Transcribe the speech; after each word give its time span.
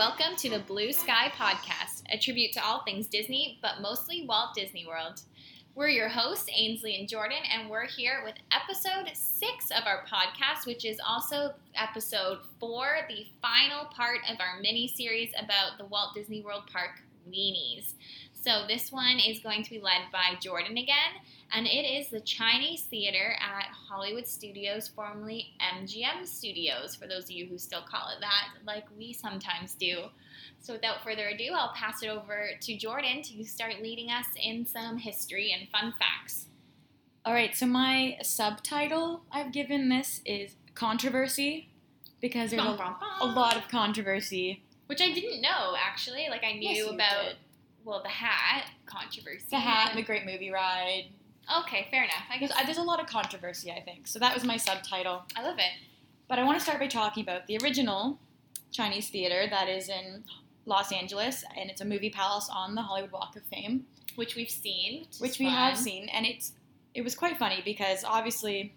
Welcome 0.00 0.34
to 0.38 0.48
the 0.48 0.60
Blue 0.60 0.94
Sky 0.94 1.30
Podcast, 1.36 2.04
a 2.10 2.16
tribute 2.16 2.54
to 2.54 2.64
all 2.64 2.82
things 2.84 3.06
Disney, 3.06 3.58
but 3.60 3.82
mostly 3.82 4.24
Walt 4.26 4.54
Disney 4.54 4.86
World. 4.86 5.20
We're 5.74 5.88
your 5.88 6.08
hosts, 6.08 6.48
Ainsley 6.56 6.96
and 6.96 7.06
Jordan, 7.06 7.36
and 7.52 7.68
we're 7.68 7.86
here 7.86 8.22
with 8.24 8.36
episode 8.50 9.14
six 9.14 9.70
of 9.70 9.84
our 9.84 10.06
podcast, 10.06 10.66
which 10.66 10.86
is 10.86 10.98
also 11.06 11.52
episode 11.74 12.38
four, 12.58 13.00
the 13.10 13.26
final 13.42 13.84
part 13.94 14.20
of 14.32 14.40
our 14.40 14.58
mini 14.62 14.88
series 14.88 15.32
about 15.38 15.76
the 15.76 15.84
Walt 15.84 16.14
Disney 16.14 16.40
World 16.40 16.62
Park 16.72 17.02
weenies. 17.30 17.92
So 18.42 18.64
this 18.66 18.90
one 18.90 19.18
is 19.18 19.40
going 19.40 19.62
to 19.64 19.70
be 19.70 19.80
led 19.80 20.10
by 20.10 20.38
Jordan 20.40 20.78
again, 20.78 21.12
and 21.52 21.66
it 21.66 21.84
is 21.84 22.08
the 22.08 22.20
Chinese 22.20 22.84
Theater 22.84 23.36
at 23.38 23.66
Hollywood 23.66 24.26
Studios, 24.26 24.88
formerly 24.88 25.48
MGM 25.60 26.26
Studios, 26.26 26.94
for 26.94 27.06
those 27.06 27.24
of 27.24 27.32
you 27.32 27.46
who 27.46 27.58
still 27.58 27.82
call 27.82 28.08
it 28.08 28.20
that, 28.20 28.64
like 28.66 28.84
we 28.96 29.12
sometimes 29.12 29.74
do. 29.74 30.04
So 30.58 30.72
without 30.72 31.04
further 31.04 31.28
ado, 31.28 31.52
I'll 31.54 31.74
pass 31.74 32.02
it 32.02 32.08
over 32.08 32.48
to 32.58 32.76
Jordan 32.78 33.20
to 33.24 33.44
start 33.44 33.82
leading 33.82 34.10
us 34.10 34.26
in 34.42 34.64
some 34.64 34.96
history 34.96 35.54
and 35.58 35.68
fun 35.68 35.92
facts. 35.98 36.46
All 37.26 37.34
right, 37.34 37.54
so 37.54 37.66
my 37.66 38.16
subtitle 38.22 39.22
I've 39.30 39.52
given 39.52 39.90
this 39.90 40.22
is 40.24 40.54
controversy 40.74 41.68
because 42.22 42.52
there's 42.52 42.62
a, 42.62 42.96
a 43.20 43.26
lot 43.26 43.58
of 43.58 43.68
controversy. 43.68 44.62
Which 44.86 45.02
I 45.02 45.12
didn't 45.12 45.42
know 45.42 45.74
actually. 45.78 46.28
Like 46.30 46.42
I 46.42 46.52
knew 46.52 46.70
Yes, 46.70 46.90
about 46.90 47.24
did. 47.24 47.36
Well 47.84 48.02
the 48.02 48.08
hat 48.08 48.66
controversy. 48.86 49.46
The 49.50 49.58
hat, 49.58 49.90
and 49.90 49.98
the 49.98 50.02
great 50.02 50.24
movie 50.26 50.50
ride. 50.50 51.06
Okay, 51.62 51.88
fair 51.90 52.04
enough. 52.04 52.22
I 52.32 52.38
There's, 52.38 52.52
guess 52.52 52.64
there's 52.66 52.78
a 52.78 52.82
lot 52.82 53.00
of 53.00 53.06
controversy, 53.06 53.72
I 53.72 53.80
think. 53.80 54.06
So 54.06 54.18
that 54.20 54.32
was 54.34 54.44
my 54.44 54.56
subtitle. 54.56 55.24
I 55.36 55.42
love 55.42 55.58
it. 55.58 55.72
But 56.28 56.38
I 56.38 56.44
want 56.44 56.58
to 56.58 56.62
start 56.62 56.78
by 56.78 56.86
talking 56.86 57.22
about 57.24 57.46
the 57.48 57.58
original 57.62 58.20
Chinese 58.70 59.08
theater 59.08 59.46
that 59.50 59.68
is 59.68 59.88
in 59.88 60.22
Los 60.66 60.92
Angeles, 60.92 61.42
and 61.58 61.68
it's 61.70 61.80
a 61.80 61.84
movie 61.84 62.10
palace 62.10 62.48
on 62.52 62.74
the 62.76 62.82
Hollywood 62.82 63.10
Walk 63.10 63.34
of 63.36 63.42
Fame. 63.44 63.86
Which 64.16 64.36
we've 64.36 64.50
seen. 64.50 65.06
is 65.10 65.20
which 65.20 65.38
we 65.38 65.46
have 65.46 65.76
seen, 65.78 66.08
and 66.10 66.26
it's 66.26 66.52
it 66.94 67.02
was 67.02 67.14
quite 67.14 67.36
funny 67.38 67.62
because 67.64 68.04
obviously 68.04 68.74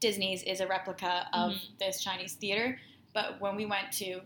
Disney's 0.00 0.42
is 0.42 0.60
a 0.60 0.66
replica 0.66 1.28
of 1.32 1.52
Mhm. 1.52 1.78
this 1.78 2.02
Chinese 2.02 2.34
theater, 2.34 2.78
but 3.14 3.40
when 3.40 3.56
we 3.56 3.64
went 3.66 3.92
to 3.92 4.20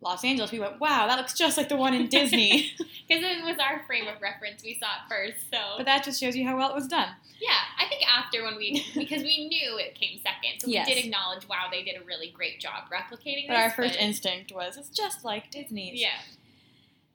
Los 0.00 0.24
Angeles, 0.24 0.52
we 0.52 0.60
went, 0.60 0.78
"Wow, 0.80 1.06
that 1.08 1.16
looks 1.18 1.34
just 1.34 1.56
like 1.56 1.68
the 1.68 1.76
one 1.76 1.94
in 1.94 2.06
Disney." 2.18 2.72
Because 3.08 3.24
it 3.24 3.42
was 3.42 3.56
our 3.58 3.82
frame 3.86 4.06
of 4.06 4.20
reference. 4.20 4.62
We 4.62 4.74
saw 4.78 4.86
it 4.86 5.08
first, 5.08 5.50
so 5.50 5.58
but 5.78 5.86
that 5.86 6.04
just 6.04 6.20
shows 6.20 6.36
you 6.36 6.46
how 6.46 6.58
well 6.58 6.68
it 6.68 6.74
was 6.74 6.86
done. 6.86 7.08
yeah. 7.40 7.56
I 7.80 7.88
think 7.88 8.02
after 8.06 8.44
when 8.44 8.56
we 8.58 8.84
because 8.94 9.22
we 9.22 9.48
knew 9.48 9.78
it 9.78 9.94
came 9.94 10.18
second, 10.18 10.60
so 10.60 10.66
Yes. 10.68 10.86
we 10.86 10.94
did 10.94 11.04
acknowledge, 11.06 11.48
wow, 11.48 11.68
they 11.72 11.82
did 11.82 11.96
a 11.98 12.04
really 12.04 12.28
great 12.30 12.60
job 12.60 12.84
replicating 12.92 13.46
But 13.48 13.54
this. 13.54 13.62
our 13.62 13.70
first 13.70 13.96
instinct 13.98 14.52
was, 14.52 14.76
"It's 14.76 14.90
just 14.90 15.24
like 15.24 15.50
Disney's." 15.50 15.98
yeah, 15.98 16.18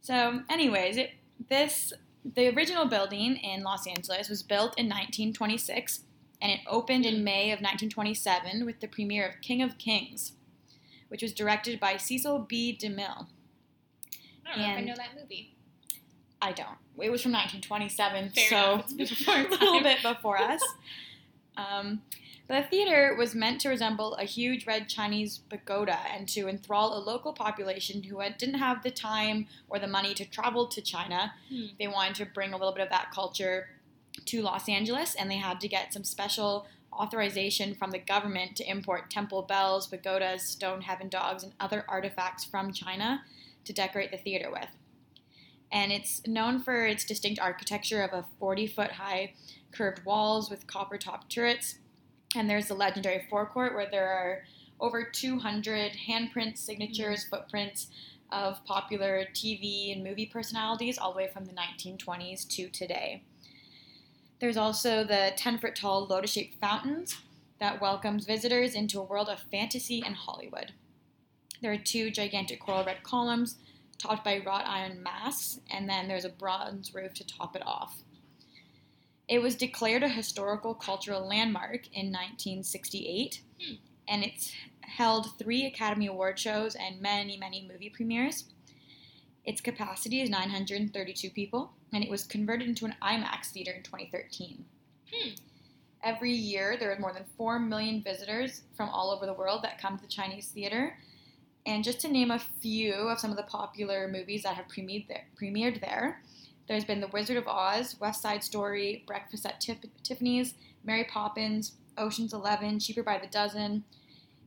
So, 0.01 0.41
anyways, 0.49 0.97
it, 0.97 1.11
this 1.47 1.93
the 2.25 2.47
original 2.55 2.85
building 2.85 3.35
in 3.35 3.61
Los 3.63 3.85
Angeles 3.85 4.29
was 4.29 4.41
built 4.41 4.75
in 4.79 4.87
1926, 4.87 6.01
and 6.41 6.51
it 6.51 6.61
opened 6.65 7.05
in 7.05 7.17
mm. 7.17 7.23
May 7.23 7.51
of 7.51 7.59
1927 7.59 8.65
with 8.65 8.79
the 8.79 8.87
premiere 8.87 9.27
of 9.27 9.41
King 9.41 9.61
of 9.61 9.77
Kings, 9.77 10.33
which 11.13 11.21
was 11.21 11.31
directed 11.31 11.79
by 11.79 11.95
Cecil 11.95 12.39
B. 12.39 12.75
DeMille. 12.75 13.27
I 14.47 14.49
don't 14.49 14.57
know 14.57 14.71
if 14.71 14.77
I 14.77 14.81
know 14.81 14.95
that 14.95 15.09
movie. 15.21 15.55
I 16.41 16.51
don't. 16.53 16.79
It 16.99 17.11
was 17.11 17.21
from 17.21 17.33
1927, 17.33 18.31
Fair 18.31 18.49
so. 18.49 18.83
It's 18.97 19.27
a 19.27 19.63
little 19.63 19.83
bit 19.83 20.01
before 20.01 20.39
us. 20.39 20.61
Um, 21.55 22.01
the 22.47 22.63
theater 22.63 23.15
was 23.15 23.35
meant 23.35 23.61
to 23.61 23.69
resemble 23.69 24.15
a 24.15 24.23
huge 24.23 24.65
red 24.65 24.89
Chinese 24.89 25.37
pagoda 25.51 25.99
and 26.11 26.27
to 26.29 26.47
enthrall 26.47 26.97
a 26.97 26.99
local 26.99 27.31
population 27.31 28.01
who 28.01 28.21
had, 28.21 28.39
didn't 28.39 28.57
have 28.57 28.81
the 28.81 28.89
time 28.89 29.45
or 29.69 29.77
the 29.77 29.85
money 29.85 30.15
to 30.15 30.25
travel 30.25 30.65
to 30.65 30.81
China. 30.81 31.35
Hmm. 31.47 31.65
They 31.77 31.87
wanted 31.87 32.15
to 32.15 32.25
bring 32.25 32.53
a 32.53 32.57
little 32.57 32.73
bit 32.73 32.81
of 32.81 32.89
that 32.89 33.11
culture 33.13 33.67
to 34.25 34.41
Los 34.41 34.67
Angeles, 34.67 35.13
and 35.13 35.29
they 35.29 35.37
had 35.37 35.61
to 35.61 35.67
get 35.67 35.93
some 35.93 36.03
special 36.03 36.65
authorization 36.99 37.75
from 37.75 37.91
the 37.91 37.99
government 37.99 38.55
to 38.57 38.69
import 38.69 39.09
temple 39.09 39.41
bells, 39.41 39.87
pagodas, 39.87 40.43
stone 40.43 40.81
heaven 40.81 41.09
dogs, 41.09 41.43
and 41.43 41.53
other 41.59 41.85
artifacts 41.87 42.45
from 42.45 42.71
China 42.71 43.23
to 43.65 43.73
decorate 43.73 44.11
the 44.11 44.17
theater 44.17 44.49
with. 44.51 44.69
And 45.71 45.91
it's 45.91 46.25
known 46.27 46.59
for 46.61 46.85
its 46.85 47.03
distinct 47.03 47.39
architecture 47.39 48.03
of 48.03 48.13
a 48.13 48.25
40 48.39 48.67
foot 48.67 48.91
high 48.91 49.33
curved 49.71 50.05
walls 50.05 50.49
with 50.49 50.67
copper 50.67 50.97
topped 50.97 51.31
turrets. 51.31 51.79
And 52.35 52.49
there's 52.49 52.67
the 52.67 52.75
legendary 52.75 53.25
forecourt 53.29 53.73
where 53.73 53.89
there 53.89 54.09
are 54.09 54.43
over 54.79 55.03
200 55.03 55.93
handprints, 56.07 56.59
signatures, 56.59 57.21
mm-hmm. 57.21 57.35
footprints 57.35 57.87
of 58.31 58.63
popular 58.65 59.25
TV 59.33 59.93
and 59.93 60.03
movie 60.03 60.25
personalities 60.25 60.97
all 60.97 61.11
the 61.11 61.17
way 61.17 61.29
from 61.31 61.45
the 61.45 61.53
1920s 61.53 62.47
to 62.47 62.67
today. 62.69 63.23
There's 64.43 64.57
also 64.57 65.05
the 65.05 65.31
10 65.37 65.59
foot 65.59 65.73
tall 65.73 66.05
lotus 66.05 66.33
shaped 66.33 66.59
fountains 66.59 67.15
that 67.61 67.79
welcomes 67.79 68.25
visitors 68.25 68.75
into 68.75 68.99
a 68.99 69.03
world 69.05 69.29
of 69.29 69.39
fantasy 69.49 70.03
and 70.05 70.17
Hollywood. 70.17 70.73
There 71.61 71.71
are 71.71 71.77
two 71.77 72.11
gigantic 72.11 72.59
coral 72.59 72.83
red 72.83 73.03
columns 73.03 73.55
topped 73.97 74.25
by 74.25 74.39
wrought 74.39 74.65
iron 74.67 75.01
masks, 75.01 75.61
and 75.71 75.87
then 75.89 76.09
there's 76.09 76.25
a 76.25 76.29
bronze 76.29 76.93
roof 76.93 77.13
to 77.13 77.25
top 77.25 77.55
it 77.55 77.65
off. 77.65 78.03
It 79.29 79.39
was 79.39 79.55
declared 79.55 80.03
a 80.03 80.09
historical 80.09 80.75
cultural 80.75 81.25
landmark 81.25 81.87
in 81.93 82.11
1968, 82.11 83.39
Hmm. 83.61 83.75
and 84.09 84.25
it's 84.25 84.51
held 84.81 85.39
three 85.39 85.65
Academy 85.65 86.07
Award 86.07 86.37
shows 86.37 86.75
and 86.75 86.99
many, 86.99 87.37
many 87.37 87.65
movie 87.65 87.89
premieres. 87.89 88.43
Its 89.45 89.61
capacity 89.61 90.21
is 90.21 90.29
932 90.29 91.29
people, 91.29 91.73
and 91.91 92.03
it 92.03 92.09
was 92.09 92.23
converted 92.23 92.67
into 92.67 92.85
an 92.85 92.95
IMAX 93.01 93.47
theater 93.47 93.71
in 93.71 93.83
2013. 93.83 94.65
Hmm. 95.13 95.29
Every 96.03 96.31
year, 96.31 96.77
there 96.77 96.91
are 96.93 96.99
more 96.99 97.13
than 97.13 97.25
4 97.37 97.59
million 97.59 98.01
visitors 98.01 98.61
from 98.75 98.89
all 98.89 99.11
over 99.11 99.25
the 99.25 99.33
world 99.33 99.63
that 99.63 99.79
come 99.79 99.97
to 99.97 100.01
the 100.01 100.09
Chinese 100.09 100.47
theater. 100.47 100.97
And 101.65 101.83
just 101.83 102.01
to 102.01 102.09
name 102.09 102.31
a 102.31 102.39
few 102.39 102.93
of 102.93 103.19
some 103.19 103.31
of 103.31 103.37
the 103.37 103.43
popular 103.43 104.07
movies 104.07 104.43
that 104.43 104.55
have 104.55 104.67
premiered 104.67 105.07
there, 105.07 105.25
premiered 105.39 105.79
there 105.79 106.21
there's 106.67 106.85
been 106.85 107.01
The 107.01 107.07
Wizard 107.07 107.37
of 107.37 107.47
Oz, 107.47 107.97
West 107.99 108.21
Side 108.21 108.43
Story, 108.43 109.03
Breakfast 109.05 109.45
at 109.45 109.59
Tif- 109.59 109.89
Tiffany's, 110.01 110.53
Mary 110.83 111.03
Poppins, 111.03 111.73
Ocean's 111.97 112.33
Eleven, 112.33 112.79
Cheaper 112.79 113.03
by 113.03 113.17
the 113.17 113.27
Dozen, 113.27 113.83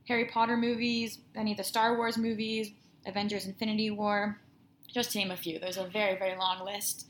Harry 0.07 0.25
Potter 0.25 0.57
movies, 0.57 1.19
any 1.35 1.51
of 1.51 1.57
the 1.57 1.63
Star 1.63 1.95
Wars 1.95 2.17
movies, 2.17 2.71
Avengers 3.05 3.45
Infinity 3.45 3.91
War, 3.91 4.39
just 4.93 5.11
to 5.11 5.17
name 5.19 5.31
a 5.31 5.37
few. 5.37 5.59
There's 5.59 5.77
a 5.77 5.85
very, 5.85 6.17
very 6.17 6.37
long 6.37 6.65
list. 6.65 7.07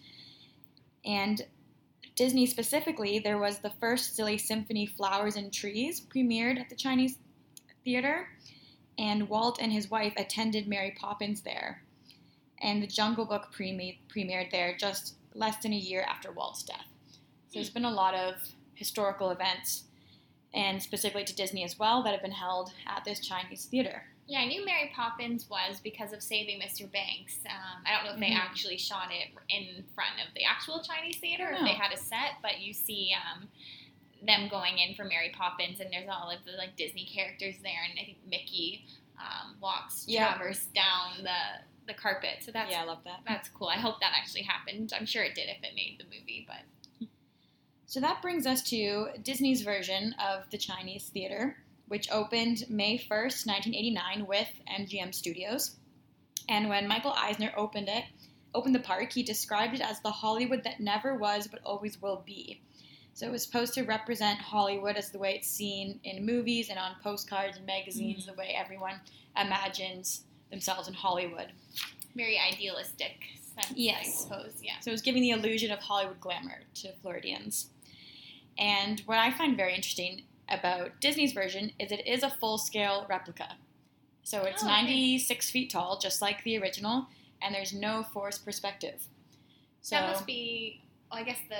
And 1.06 1.46
Disney 2.16 2.46
specifically, 2.46 3.20
there 3.20 3.38
was 3.38 3.60
the 3.60 3.70
first 3.80 4.16
Silly 4.16 4.38
Symphony 4.38 4.86
Flowers 4.86 5.36
and 5.36 5.54
Trees 5.54 6.02
premiered 6.02 6.60
at 6.60 6.70
the 6.70 6.76
Chinese 6.76 7.18
theater, 7.84 8.28
and 8.98 9.30
Walt 9.30 9.60
and 9.62 9.72
his 9.72 9.92
wife 9.92 10.14
attended 10.18 10.68
Mary 10.68 10.96
Poppins 11.00 11.42
there. 11.42 11.84
And 12.60 12.82
the 12.82 12.88
Jungle 12.88 13.26
Book 13.26 13.52
premi- 13.52 14.02
premiered 14.14 14.52
there 14.52 14.76
just 14.76 15.16
less 15.36 15.58
than 15.58 15.74
a 15.74 15.78
year 15.78 16.04
after 16.10 16.32
Walt's 16.32 16.64
death. 16.64 16.88
So 17.12 17.54
there's 17.54 17.70
been 17.70 17.86
a 17.86 17.92
lot 17.92 18.16
of 18.16 18.36
historical 18.74 19.30
events, 19.30 19.84
and 20.54 20.82
specifically 20.82 21.24
to 21.24 21.36
Disney 21.36 21.64
as 21.64 21.78
well, 21.78 22.02
that 22.04 22.14
have 22.14 22.24
been 22.24 22.32
held 22.32 22.74
at 22.88 23.06
this 23.06 23.20
Chinese 23.20 23.66
theater. 23.66 24.04
Yeah, 24.28 24.40
I 24.42 24.46
knew 24.46 24.66
Mary 24.66 24.92
Poppins 24.94 25.50
was 25.50 25.80
because 25.80 26.12
of 26.12 26.22
Saving 26.22 26.60
Mr. 26.60 26.92
Banks. 26.92 27.40
Um, 27.50 27.84
I 27.86 27.96
don't 27.96 28.06
know 28.06 28.14
if 28.14 28.20
they 28.20 28.32
Mhm. 28.32 28.38
actually 28.40 28.78
shot 28.78 29.10
it 29.12 29.30
in 29.48 29.86
front 29.96 30.20
of 30.20 30.34
the 30.34 30.44
actual 30.44 30.84
Chinese 30.84 31.18
theater, 31.18 31.50
if 31.52 31.62
they 31.62 31.74
had 31.74 31.94
a 31.94 31.98
set, 31.98 32.34
but 32.42 32.60
you 32.60 32.74
see 32.74 33.14
um, 33.16 33.48
them 34.22 34.50
going 34.50 34.80
in 34.80 34.96
for 34.96 35.06
Mary 35.06 35.30
Poppins, 35.30 35.80
and 35.80 35.92
there's 35.94 36.10
all 36.10 36.30
of 36.30 36.44
the 36.44 36.52
like 36.54 36.76
Disney 36.76 37.06
characters 37.06 37.56
there, 37.64 37.82
and 37.90 37.98
I 38.00 38.04
think 38.04 38.18
Mickey 38.26 38.86
um, 39.20 39.58
walks 39.62 40.06
Yeah. 40.08 40.28
traverse 40.34 40.66
down 40.68 41.24
the 41.24 41.62
the 41.86 41.94
carpet. 41.94 42.44
So 42.44 42.52
that's 42.52 42.70
yeah, 42.70 42.82
I 42.82 42.84
love 42.84 43.04
that. 43.06 43.22
that's 43.26 43.48
cool. 43.48 43.70
I 43.70 43.78
hope 43.78 44.02
that 44.02 44.12
actually 44.14 44.42
happened. 44.44 44.92
I'm 44.94 45.06
sure 45.06 45.24
it 45.24 45.36
did 45.36 45.48
if 45.48 45.64
it 45.64 45.74
made 45.74 45.98
the 45.98 46.04
movie, 46.04 46.46
but 46.46 47.08
So 47.86 48.02
that 48.02 48.22
brings 48.22 48.46
us 48.46 48.62
to 48.72 49.12
Disney's 49.24 49.62
version 49.62 50.14
of 50.20 50.50
the 50.50 50.58
Chinese 50.58 51.08
theater, 51.08 51.64
which 51.88 52.12
opened 52.12 52.64
May 52.70 52.98
1st, 52.98 53.46
1989 53.48 54.26
with 54.28 54.50
MGM 54.80 55.14
Studios. 55.14 55.76
And 56.50 56.70
when 56.70 56.88
Michael 56.88 57.14
Eisner 57.16 57.52
opened 57.58 57.90
it, 57.90 58.06
opened 58.54 58.76
the 58.76 58.80
park, 58.80 59.12
he 59.14 59.24
described 59.24 59.76
it 59.76 59.82
as 59.82 60.00
the 60.02 60.12
Hollywood 60.12 60.64
that 60.64 60.80
never 60.80 61.16
was 61.16 61.48
but 61.48 61.60
always 61.64 62.02
will 62.02 62.24
be. 62.26 62.62
So 63.14 63.26
it 63.26 63.32
was 63.32 63.44
supposed 63.44 63.74
to 63.74 63.84
represent 63.84 64.40
Hollywood 64.40 64.96
as 64.96 65.10
the 65.12 65.18
way 65.18 65.34
it's 65.36 65.50
seen 65.50 66.00
in 66.04 66.26
movies 66.26 66.70
and 66.70 66.78
on 66.78 66.96
postcards 67.04 67.58
and 67.58 67.66
magazines, 67.66 68.24
mm-hmm. 68.24 68.32
the 68.32 68.38
way 68.38 68.56
everyone 68.56 69.02
imagines 69.36 70.24
themselves 70.52 70.88
in 70.88 70.94
Hollywood. 70.94 71.52
very 72.16 72.40
idealistic 72.40 73.24
sense, 73.56 73.72
I 73.72 73.74
Yes. 73.76 74.24
suppose. 74.24 74.54
Yeah. 74.64 74.80
So 74.82 74.90
it 74.90 74.94
was 74.94 75.02
giving 75.02 75.22
the 75.22 75.32
illusion 75.32 75.72
of 75.72 75.80
Hollywood 75.80 76.20
glamour 76.20 76.62
to 76.76 76.94
Floridians. 77.02 77.70
And 78.58 79.02
what 79.02 79.20
I 79.20 79.32
find 79.32 79.56
very 79.56 79.76
interesting 79.76 80.24
about 80.50 81.00
Disney's 81.02 81.34
version 81.34 81.72
is 81.80 81.92
it 81.92 82.06
is 82.08 82.24
a 82.24 82.30
full 82.30 82.58
scale 82.58 83.06
replica. 83.10 83.56
So 84.24 84.44
it's 84.44 84.62
Oh, 84.64 84.68
okay. 84.68 84.76
96 84.84 85.50
feet 85.52 85.70
tall, 85.72 85.98
just 86.00 86.22
like 86.22 86.44
the 86.44 86.58
original, 86.58 87.08
and 87.42 87.54
there's 87.56 87.74
no 87.74 88.04
forced 88.14 88.44
perspective. 88.44 89.04
So 89.82 89.96
that 89.96 90.10
must 90.12 90.26
be. 90.26 90.82
Well, 91.10 91.22
I 91.22 91.24
guess 91.24 91.40
the 91.48 91.56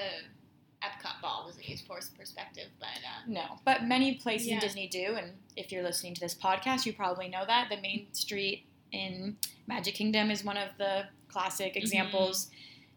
Epcot 0.86 1.22
ball 1.22 1.46
doesn't 1.48 1.68
use 1.68 1.82
forced 1.82 2.18
perspective, 2.18 2.68
but 2.80 2.88
uh, 2.88 3.24
no, 3.28 3.60
but 3.66 3.84
many 3.86 4.16
places 4.16 4.48
in 4.50 4.60
Disney 4.60 4.88
do, 4.88 5.16
and 5.18 5.32
if 5.56 5.72
you're 5.72 5.84
listening 5.84 6.14
to 6.16 6.20
this 6.22 6.36
podcast, 6.36 6.86
you 6.86 6.94
probably 6.94 7.30
know 7.30 7.44
that 7.48 7.70
the 7.70 7.78
main 7.82 8.08
street 8.14 8.66
in 8.92 9.38
Magic 9.68 9.96
Kingdom 9.96 10.30
is 10.30 10.44
one 10.44 10.58
of 10.58 10.70
the 10.78 11.06
classic 11.30 11.70
Mm-hmm. 11.72 11.78
examples. 11.80 12.50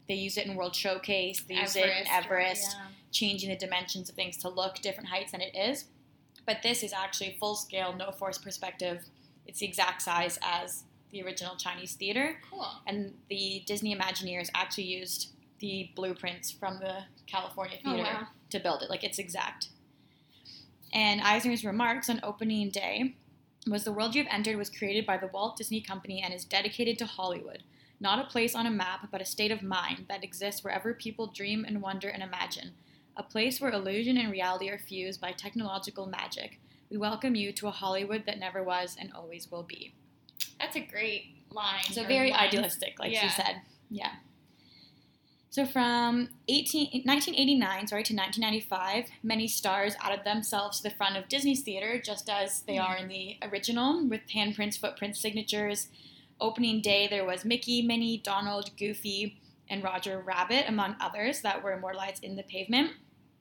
They 0.08 0.14
use 0.14 0.36
it 0.36 0.46
in 0.46 0.56
World 0.56 0.74
Showcase. 0.74 1.42
They 1.48 1.54
use 1.54 1.76
it 1.76 1.84
in 1.84 1.90
or- 1.90 2.12
Everest. 2.12 2.76
yeah. 2.76 2.86
Changing 3.10 3.50
the 3.50 3.56
dimensions 3.56 4.08
of 4.08 4.14
things 4.14 4.36
to 4.38 4.48
look 4.48 4.76
different 4.76 5.08
heights 5.08 5.32
than 5.32 5.40
it 5.40 5.54
is. 5.56 5.86
But 6.46 6.58
this 6.62 6.82
is 6.82 6.92
actually 6.92 7.36
full 7.38 7.54
scale, 7.54 7.94
no 7.96 8.10
force 8.10 8.38
perspective. 8.38 9.04
It's 9.46 9.60
the 9.60 9.66
exact 9.66 10.02
size 10.02 10.38
as 10.42 10.84
the 11.12 11.22
original 11.22 11.56
Chinese 11.56 11.94
theater. 11.94 12.38
Cool. 12.50 12.66
And 12.86 13.14
the 13.28 13.62
Disney 13.66 13.94
Imagineers 13.94 14.48
actually 14.54 14.84
used 14.84 15.30
the 15.58 15.90
blueprints 15.94 16.50
from 16.50 16.78
the 16.78 17.02
California 17.26 17.78
Oh, 17.84 17.92
theater 17.94 18.10
wow. 18.20 18.26
to 18.50 18.60
build 18.60 18.82
it. 18.82 18.90
Like 18.90 19.04
it's 19.04 19.18
exact. 19.18 19.68
And 20.92 21.20
Eisner's 21.20 21.64
remarks 21.64 22.08
on 22.08 22.20
opening 22.22 22.70
day 22.70 23.14
was 23.66 23.84
the 23.84 23.92
world 23.92 24.14
you 24.14 24.22
have 24.24 24.32
entered 24.32 24.56
was 24.56 24.70
created 24.70 25.06
by 25.06 25.16
the 25.18 25.26
Walt 25.28 25.56
Disney 25.56 25.80
Company 25.80 26.22
and 26.22 26.32
is 26.32 26.44
dedicated 26.44 26.98
to 26.98 27.04
Hollywood. 27.06 27.62
Not 28.00 28.18
a 28.18 28.28
place 28.28 28.54
on 28.54 28.66
a 28.66 28.70
map, 28.70 29.08
but 29.12 29.20
a 29.20 29.26
state 29.26 29.50
of 29.50 29.62
mind 29.62 30.06
that 30.08 30.24
exists 30.24 30.64
wherever 30.64 30.94
people 30.94 31.26
dream 31.26 31.64
and 31.66 31.82
wonder 31.82 32.08
and 32.08 32.22
imagine. 32.22 32.72
A 33.20 33.22
place 33.22 33.60
where 33.60 33.70
illusion 33.70 34.16
and 34.16 34.32
reality 34.32 34.70
are 34.70 34.78
fused 34.78 35.20
by 35.20 35.32
technological 35.32 36.06
magic. 36.06 36.58
We 36.90 36.96
welcome 36.96 37.34
you 37.34 37.52
to 37.52 37.66
a 37.66 37.70
Hollywood 37.70 38.24
that 38.24 38.38
never 38.38 38.62
was 38.62 38.96
and 38.98 39.12
always 39.12 39.50
will 39.50 39.62
be. 39.62 39.92
That's 40.58 40.74
a 40.74 40.80
great 40.80 41.34
line. 41.50 41.84
So 41.92 42.02
very 42.06 42.32
idealistic, 42.32 42.98
like 42.98 43.12
Yeah. 43.12 43.28
she 43.28 43.42
said. 43.42 43.60
Yeah. 43.90 44.12
So 45.50 45.66
from 45.66 46.30
18, 46.48 47.02
1989 47.04 47.88
sorry, 47.88 48.04
to 48.04 48.14
1995, 48.14 49.10
many 49.22 49.46
stars 49.46 49.96
added 50.00 50.24
themselves 50.24 50.78
to 50.78 50.84
the 50.84 50.94
front 50.94 51.18
of 51.18 51.28
Disney's 51.28 51.60
theater, 51.60 52.00
just 52.00 52.30
as 52.30 52.62
they 52.62 52.78
are 52.78 52.96
in 52.96 53.08
the 53.08 53.36
original, 53.42 54.02
with 54.08 54.22
handprints, 54.34 54.78
footprints, 54.78 55.20
signatures. 55.20 55.88
Opening 56.40 56.80
day, 56.80 57.06
there 57.06 57.26
was 57.26 57.44
Mickey, 57.44 57.82
Minnie, 57.82 58.16
Donald, 58.16 58.74
Goofy, 58.78 59.38
and 59.68 59.84
Roger 59.84 60.22
Rabbit, 60.22 60.64
among 60.66 60.96
others, 60.98 61.42
that 61.42 61.62
were 61.62 61.74
immortalized 61.74 62.24
in 62.24 62.36
the 62.36 62.42
pavement. 62.44 62.92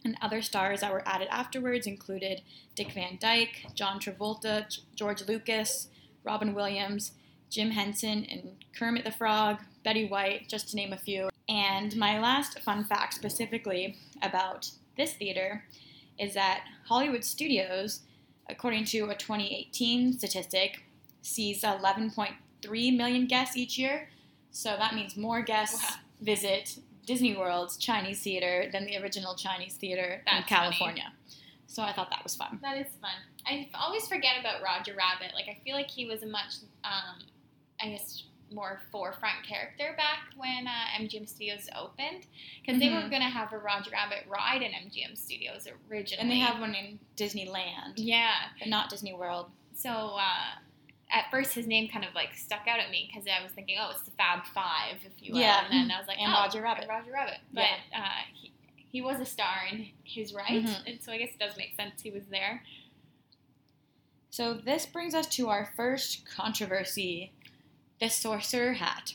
And 0.05 0.17
other 0.21 0.41
stars 0.41 0.81
that 0.81 0.93
were 0.93 1.07
added 1.07 1.27
afterwards 1.29 1.85
included 1.85 2.41
Dick 2.75 2.93
Van 2.93 3.17
Dyke, 3.19 3.65
John 3.75 3.99
Travolta, 3.99 4.65
George 4.95 5.27
Lucas, 5.27 5.89
Robin 6.23 6.53
Williams, 6.53 7.11
Jim 7.49 7.71
Henson, 7.71 8.25
and 8.25 8.55
Kermit 8.77 9.03
the 9.03 9.11
Frog, 9.11 9.59
Betty 9.83 10.07
White, 10.07 10.47
just 10.47 10.69
to 10.69 10.75
name 10.75 10.93
a 10.93 10.97
few. 10.97 11.29
And 11.49 11.95
my 11.97 12.19
last 12.19 12.59
fun 12.61 12.83
fact 12.85 13.13
specifically 13.13 13.97
about 14.21 14.69
this 14.95 15.13
theater 15.13 15.65
is 16.17 16.33
that 16.33 16.63
Hollywood 16.85 17.23
Studios, 17.25 18.01
according 18.49 18.85
to 18.85 19.09
a 19.09 19.15
2018 19.15 20.13
statistic, 20.13 20.83
sees 21.21 21.63
11.3 21.63 22.97
million 22.97 23.25
guests 23.25 23.57
each 23.57 23.77
year. 23.77 24.09
So 24.51 24.75
that 24.77 24.95
means 24.95 25.17
more 25.17 25.41
guests 25.41 25.83
Wow. 25.83 25.97
visit 26.21 26.79
Disney 27.09 27.35
World's 27.35 27.75
Chinese 27.75 28.21
theater 28.21 28.69
than 28.71 28.85
the 28.85 28.95
original 28.97 29.33
Chinese 29.33 29.73
theater 29.73 30.21
in 30.27 30.35
That's 30.37 30.47
California. 30.47 31.11
So 31.65 31.81
I 31.81 31.91
thought 31.91 32.11
that 32.11 32.23
was 32.23 32.35
fun. 32.35 32.59
That 32.61 32.77
is 32.77 32.85
fun. 33.01 33.09
I 33.47 33.67
always 33.73 34.07
forget 34.07 34.33
about 34.39 34.61
Roger 34.61 34.93
Rabbit. 34.95 35.33
Like 35.33 35.47
I 35.49 35.57
feel 35.63 35.75
like 35.75 35.89
he 35.89 36.05
was 36.05 36.21
a 36.21 36.27
much, 36.27 36.57
um, 36.83 37.17
I 37.81 37.89
guess, 37.89 38.25
more 38.51 38.79
forefront 38.91 39.43
character 39.43 39.95
back 39.97 40.19
when 40.37 40.67
uh, 40.67 41.01
MGM 41.01 41.27
Studios 41.27 41.67
opened 41.75 42.27
because 42.61 42.79
they 42.79 42.89
were 42.89 42.97
Mhm. 43.01 43.09
gonna 43.11 43.29
have 43.29 43.53
a 43.53 43.57
Roger 43.57 43.89
Rabbit 43.89 44.25
ride 44.27 44.61
in 44.61 44.71
MGM 44.71 45.15
Studios 45.15 45.67
originally. 45.89 46.21
And 46.21 46.29
they 46.31 46.37
have 46.37 46.59
one 46.59 46.75
in 46.75 46.99
Disneyland, 47.17 47.93
yeah. 47.95 48.49
but 48.59 48.67
not 48.67 48.91
Disney 48.91 49.13
World. 49.13 49.49
So 49.73 49.89
uh, 49.89 50.59
at 51.11 51.25
first, 51.31 51.53
his 51.53 51.65
name 51.67 51.89
kind 51.89 52.05
of 52.05 52.13
like 52.13 52.35
stuck 52.35 52.67
out 52.67 52.79
at 52.79 52.89
me 52.91 53.09
because 53.11 53.27
I 53.27 53.43
was 53.43 53.51
thinking, 53.53 53.77
oh, 53.81 53.89
it's 53.91 54.03
the 54.03 54.11
Fab 54.11 54.45
Five, 54.53 54.97
if 55.05 55.11
you 55.19 55.33
will. 55.33 55.39
Yeah. 55.41 55.63
And 55.69 55.89
then 55.89 55.95
I 55.95 55.99
was 55.99 56.07
like, 56.07 56.19
And 56.19 56.31
oh, 56.31 56.41
Roger 56.41 56.61
Rabbit. 56.61 56.87
Roger 56.89 57.11
Rabbit. 57.11 57.37
But 57.53 57.63
uh, 57.95 58.01
he, 58.33 58.51
he 58.91 59.01
was 59.01 59.19
a 59.19 59.25
star 59.25 59.55
in 59.71 59.87
his 60.03 60.33
right, 60.33 60.63
Mhm. 60.65 60.87
and 60.87 61.01
so 61.01 61.11
I 61.11 61.17
guess 61.17 61.29
it 61.33 61.39
does 61.39 61.57
make 61.57 61.75
sense 61.75 62.01
he 62.01 62.11
was 62.11 62.23
there. 62.29 62.63
So 64.29 64.53
this 64.53 64.85
brings 64.85 65.15
us 65.15 65.27
to 65.35 65.49
our 65.49 65.69
first 65.75 66.25
controversy, 66.25 67.31
the 67.99 68.09
sorcerer 68.09 68.73
hat. 68.73 69.13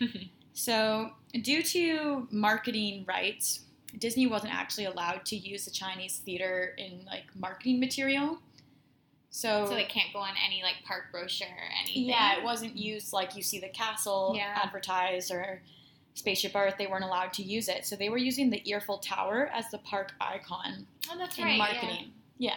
So, 0.58 1.10
due 1.42 1.62
to 1.62 2.26
marketing 2.30 3.04
rights, 3.06 3.60
Disney 3.98 4.26
wasn't 4.26 4.54
actually 4.54 4.86
allowed 4.86 5.26
to 5.26 5.36
use 5.36 5.66
the 5.66 5.70
Chinese 5.70 6.16
theater 6.24 6.74
in 6.78 7.04
like 7.04 7.24
marketing 7.38 7.78
material. 7.78 8.38
So, 9.36 9.66
So 9.68 9.74
they 9.74 9.84
can't 9.84 10.10
go 10.14 10.20
on 10.20 10.32
any 10.46 10.62
like 10.62 10.76
park 10.86 11.12
brochure 11.12 11.46
or 11.48 11.68
anything. 11.82 12.04
yeah, 12.04 12.38
it 12.38 12.42
wasn't 12.42 12.74
used 12.74 13.12
like 13.12 13.36
you 13.36 13.42
see 13.42 13.58
the 13.60 13.68
castle 13.68 14.32
Yeah. 14.34 14.58
advertised 14.64 15.30
or 15.30 15.60
Spaceship 16.14 16.52
Earth. 16.56 16.76
They 16.78 16.86
weren't 16.86 17.04
allowed 17.04 17.34
to 17.34 17.42
use 17.42 17.68
it. 17.68 17.84
So 17.84 17.96
they 17.96 18.08
were 18.08 18.16
using 18.16 18.48
the 18.48 18.62
Earffel 18.66 18.98
Tower 19.02 19.50
as 19.52 19.70
the 19.70 19.76
park 19.76 20.14
icon 20.22 20.86
Oh, 21.10 21.18
that's 21.18 21.36
in 21.36 21.44
right. 21.44 21.58
marketing. 21.58 22.12
Yeah. 22.38 22.56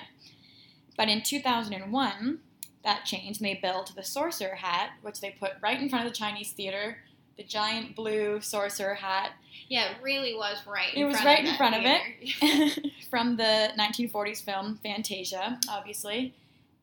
But 0.96 1.10
in 1.10 1.22
2001, 1.22 2.40
that 2.86 3.04
changed, 3.04 3.42
and 3.42 3.50
they 3.50 3.56
built 3.62 3.94
the 3.94 4.04
sorcerer 4.04 4.56
hat, 4.56 4.92
which 5.02 5.20
they 5.20 5.32
put 5.32 5.54
right 5.62 5.82
in 5.82 5.90
front 5.90 6.06
of 6.06 6.12
the 6.14 6.18
Chinese 6.18 6.54
theater. 6.54 7.00
The 7.36 7.44
giant 7.44 7.94
blue 7.94 8.40
sorcerer 8.40 8.94
hat 8.96 9.32
Yeah. 9.68 9.88
yeah, 9.88 9.92
it 9.98 10.02
really 10.02 10.34
was 10.34 10.66
right. 10.66 10.94
It 10.96 11.04
was 11.04 11.22
right 11.26 11.44
in 11.46 11.56
front 11.58 11.76
of 11.76 11.82
it. 11.84 12.94
from 13.10 13.36
the 13.36 13.74
1940s 13.78 14.42
film 14.42 14.80
Fantasia, 14.82 15.60
obviously. 15.68 16.34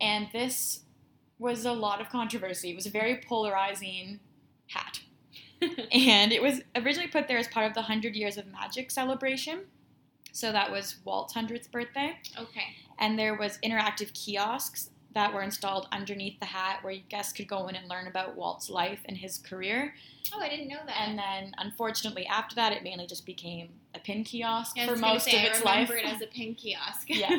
And 0.00 0.28
this 0.32 0.80
was 1.38 1.64
a 1.64 1.72
lot 1.72 2.00
of 2.00 2.08
controversy. 2.08 2.70
It 2.70 2.76
was 2.76 2.86
a 2.86 2.90
very 2.90 3.16
polarizing 3.26 4.20
hat. 4.68 5.00
and 5.92 6.32
it 6.32 6.42
was 6.42 6.60
originally 6.74 7.08
put 7.08 7.28
there 7.28 7.38
as 7.38 7.48
part 7.48 7.66
of 7.66 7.74
the 7.74 7.80
100 7.80 8.14
Years 8.14 8.36
of 8.36 8.46
Magic 8.46 8.90
celebration. 8.90 9.60
So 10.32 10.52
that 10.52 10.70
was 10.70 10.96
Walt's 11.04 11.34
100th 11.34 11.70
birthday. 11.70 12.16
okay. 12.38 12.76
and 12.98 13.18
there 13.18 13.34
was 13.34 13.58
interactive 13.64 14.12
kiosks 14.12 14.90
that 15.14 15.32
were 15.32 15.40
installed 15.42 15.88
underneath 15.92 16.38
the 16.40 16.46
hat 16.46 16.80
where 16.82 16.94
guests 17.08 17.32
could 17.32 17.48
go 17.48 17.68
in 17.68 17.74
and 17.74 17.88
learn 17.88 18.06
about 18.06 18.36
Walt's 18.36 18.68
life 18.68 19.00
and 19.06 19.16
his 19.16 19.38
career. 19.38 19.94
Oh, 20.34 20.40
I 20.40 20.50
didn't 20.50 20.68
know 20.68 20.80
that. 20.84 21.08
And 21.08 21.18
then, 21.18 21.54
unfortunately, 21.56 22.26
after 22.26 22.54
that, 22.56 22.74
it 22.74 22.82
mainly 22.82 23.06
just 23.06 23.24
became 23.24 23.70
a 23.94 23.98
pin 23.98 24.24
kiosk 24.24 24.76
Yeah, 24.76 24.84
for 24.86 24.96
most 24.96 25.24
say, 25.24 25.38
of 25.38 25.42
I 25.42 25.46
its 25.46 25.64
life. 25.64 25.88
remember 25.88 26.08
it 26.10 26.14
as 26.16 26.20
a 26.20 26.26
pin 26.26 26.54
kiosk. 26.54 27.04
yeah. 27.08 27.38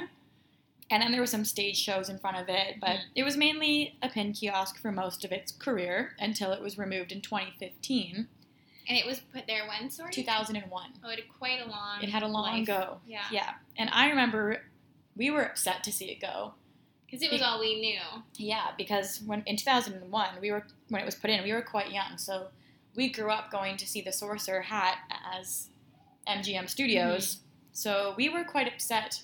And 0.90 1.04
then 1.04 1.12
there 1.12 1.20
were 1.20 1.28
some 1.28 1.44
stage 1.44 1.78
shows 1.78 2.08
in 2.10 2.18
front 2.18 2.38
of 2.38 2.48
it, 2.48 2.80
but 2.80 2.92
Mhm. 2.98 3.04
it 3.16 3.24
was 3.24 3.36
mainly 3.36 3.98
a 4.02 4.08
pin 4.10 4.32
kiosk 4.34 4.80
for 4.80 4.92
most 4.92 5.26
of 5.26 5.32
its 5.34 5.52
career 5.52 6.16
until 6.20 6.52
it 6.54 6.62
was 6.62 6.78
removed 6.78 7.12
in 7.12 7.22
2015, 7.22 8.30
And 8.90 8.98
it 8.98 9.06
was 9.06 9.20
put 9.20 9.48
there 9.48 9.68
when, 9.68 9.90
sorry? 9.92 10.14
2001. 10.14 10.94
Oh, 11.04 11.10
it 11.10 11.20
had 11.20 11.28
quite 11.28 11.60
a 11.60 11.66
long. 11.66 12.02
It 12.02 12.10
had 12.10 12.24
a 12.24 12.28
long 12.28 12.60
life. 12.60 12.68
go. 12.68 13.02
Yeah. 13.06 13.26
Yeah. 13.32 13.54
And 13.76 13.90
I 13.92 14.08
remember 14.10 14.64
we 15.16 15.30
were 15.30 15.44
upset 15.44 15.84
to 15.84 15.92
see 15.92 16.10
it 16.10 16.22
go. 16.22 16.54
Because 17.06 17.22
it 17.22 17.30
was 17.32 17.42
all 17.42 17.60
we 17.60 17.80
knew. 17.82 18.00
Yeah, 18.36 18.72
because 18.78 19.22
when 19.24 19.42
in 19.46 19.58
2001 19.58 20.40
we 20.40 20.52
were 20.52 20.66
when 20.88 21.02
it 21.02 21.06
was 21.06 21.16
put 21.16 21.30
in, 21.30 21.44
we 21.44 21.52
were 21.52 21.62
quite 21.62 21.92
young, 21.92 22.18
so 22.18 22.50
we 22.96 23.10
grew 23.10 23.30
up 23.30 23.52
going 23.52 23.76
to 23.78 23.86
see 23.88 24.00
the 24.02 24.12
Sorcerer 24.14 24.62
Hat 24.64 25.00
as 25.34 25.70
MGM 26.26 26.68
Studios. 26.70 27.36
Mm-hmm. 27.36 27.44
So 27.74 28.14
we 28.18 28.30
were 28.30 28.44
quite 28.46 28.68
upset 28.72 29.24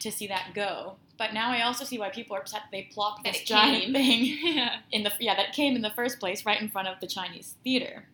to 0.00 0.10
see 0.10 0.26
that 0.26 0.52
go. 0.54 0.96
But 1.18 1.32
now 1.32 1.50
I 1.50 1.62
also 1.62 1.84
see 1.84 1.98
why 1.98 2.10
people 2.10 2.36
are 2.36 2.40
upset 2.40 2.62
they 2.70 2.88
plopped 2.92 3.24
That 3.24 3.32
this 3.34 3.42
giant 3.42 3.84
came. 3.84 3.92
thing 3.94 4.38
yeah. 4.42 4.76
in 4.92 5.02
the 5.02 5.12
yeah 5.18 5.34
that 5.34 5.52
came 5.52 5.74
in 5.76 5.82
the 5.82 5.90
first 5.90 6.18
place 6.20 6.44
right 6.44 6.60
in 6.60 6.68
front 6.68 6.88
of 6.88 7.00
the 7.00 7.06
Chinese 7.06 7.54
theater. 7.64 8.04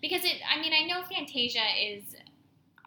Because 0.00 0.24
it, 0.24 0.36
I 0.48 0.60
mean, 0.60 0.72
I 0.72 0.86
know 0.86 1.02
Fantasia 1.02 1.62
is 1.82 2.02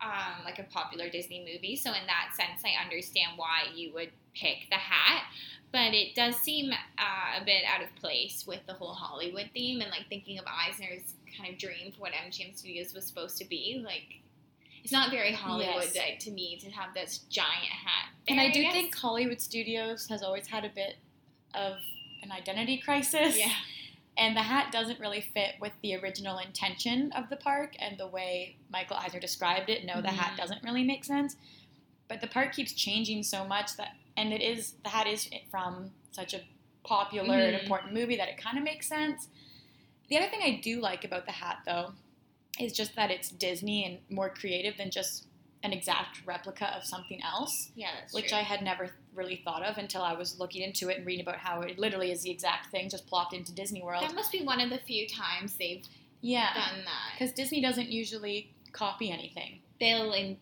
um, 0.02 0.46
like 0.46 0.60
a 0.60 0.64
popular 0.64 1.10
Disney 1.10 1.40
movie, 1.40 1.76
so 1.76 1.90
in 1.90 2.06
that 2.06 2.36
sense, 2.36 2.62
I 2.64 2.82
understand 2.84 3.32
why 3.38 3.64
you 3.76 3.92
would 3.94 4.12
pick 4.36 4.70
the 4.70 4.76
hat. 4.76 5.24
But 5.72 5.94
it 5.94 6.16
does 6.16 6.36
seem 6.38 6.72
uh, 6.72 7.42
a 7.42 7.44
bit 7.44 7.64
out 7.66 7.84
of 7.84 7.94
place 7.96 8.46
with 8.48 8.60
the 8.68 8.74
whole 8.74 8.94
Hollywood 8.94 9.50
theme 9.54 9.82
and 9.82 9.90
like 9.92 10.08
thinking 10.08 10.38
of 10.40 10.46
Eisner's 10.46 11.16
kind 11.38 11.52
of 11.52 11.60
dream 11.60 11.92
for 11.92 12.02
what 12.02 12.14
MGM 12.14 12.56
Studios 12.56 12.94
was 12.94 13.06
supposed 13.06 13.38
to 13.40 13.46
be. 13.46 13.82
Like, 13.84 14.22
it's 14.88 14.94
not 14.94 15.12
very 15.12 15.34
Hollywood 15.34 15.90
Yes. 15.94 16.24
to 16.24 16.32
me 16.32 16.56
to 16.62 16.72
have 16.72 16.94
this 16.94 17.18
giant 17.30 17.66
hat. 17.66 18.06
And 18.30 18.40
I 18.40 18.50
do 18.50 18.62
guess. 18.62 18.72
think 18.72 18.96
Hollywood 18.96 19.42
Studios 19.42 20.08
has 20.08 20.24
always 20.24 20.48
had 20.48 20.64
a 20.64 20.70
bit 20.70 20.96
of 21.54 21.74
an 22.24 22.32
identity 22.32 22.78
crisis. 22.78 23.38
yeah, 23.38 23.52
And 24.18 24.36
the 24.38 24.44
hat 24.44 24.72
doesn't 24.72 24.98
really 25.02 25.20
fit 25.20 25.56
with 25.60 25.74
the 25.84 25.96
original 25.98 26.38
intention 26.38 27.12
of 27.12 27.30
the 27.30 27.36
park 27.36 27.76
and 27.80 27.98
the 27.98 28.08
way 28.08 28.56
Michael 28.70 28.96
Eisner 28.96 29.20
described 29.20 29.70
it. 29.70 29.84
No, 29.84 30.02
the 30.02 30.08
hat 30.12 30.34
Mhm. 30.34 30.38
doesn't 30.38 30.64
really 30.64 30.86
make 30.86 31.04
sense. 31.04 31.36
But 32.08 32.22
the 32.22 32.28
park 32.28 32.54
keeps 32.56 32.72
changing 32.72 33.24
so 33.24 33.44
much 33.46 33.76
that, 33.76 33.98
and 34.16 34.32
it 34.32 34.42
is, 34.42 34.72
the 34.84 34.90
hat 34.90 35.06
is 35.06 35.30
from 35.52 35.92
such 36.12 36.34
a 36.34 36.46
popular 36.86 37.36
and 37.36 37.58
Mhm. 37.58 37.64
important 37.64 37.94
movie 37.94 38.16
that 38.16 38.30
it 38.30 38.38
kind 38.38 38.58
of 38.58 38.64
makes 38.64 38.88
sense. 38.88 39.28
The 40.08 40.18
other 40.18 40.30
thing 40.30 40.42
I 40.42 40.52
do 40.62 40.80
like 40.80 41.04
about 41.04 41.26
the 41.26 41.34
hat, 41.34 41.64
though, 41.66 41.94
is 42.60 42.74
just 42.74 42.96
that 42.96 43.12
it's 43.12 43.30
Disney 43.30 43.86
and 43.86 44.00
more 44.16 44.30
creative 44.30 44.78
than 44.78 44.92
just 44.92 45.26
an 45.64 45.74
exact 45.74 46.26
replica 46.26 46.68
of 46.78 46.84
something 46.86 47.22
else, 47.24 47.72
Yeah, 47.76 47.90
which 48.12 48.30
true. 48.30 48.38
I 48.38 48.42
had 48.42 48.62
never 48.62 48.92
really 49.16 49.42
thought 49.44 49.64
of 49.64 49.78
until 49.78 50.04
I 50.04 50.14
was 50.14 50.40
looking 50.40 50.62
into 50.62 50.90
it 50.90 50.98
and 50.98 51.06
reading 51.06 51.24
about 51.24 51.38
how 51.38 51.62
it 51.62 51.80
literally 51.80 52.12
is 52.12 52.22
the 52.22 52.30
exact 52.30 52.68
thing 52.72 52.90
just 52.90 53.08
plopped 53.08 53.34
into 53.34 53.52
Disney 53.52 53.82
World. 53.82 54.04
that 54.04 54.14
must 54.14 54.32
be 54.32 54.44
one 54.44 54.60
of 54.62 54.70
the 54.70 54.78
few 54.78 55.08
times 55.08 55.56
they've 55.58 55.84
Yeah, 56.22 56.54
done 56.54 56.86
that. 56.86 57.14
because 57.18 57.34
Disney 57.34 57.60
doesn't 57.62 57.90
usually 57.90 58.54
copy 58.72 59.10
anything. 59.12 59.60
They'll 59.80 60.14
in, 60.14 60.38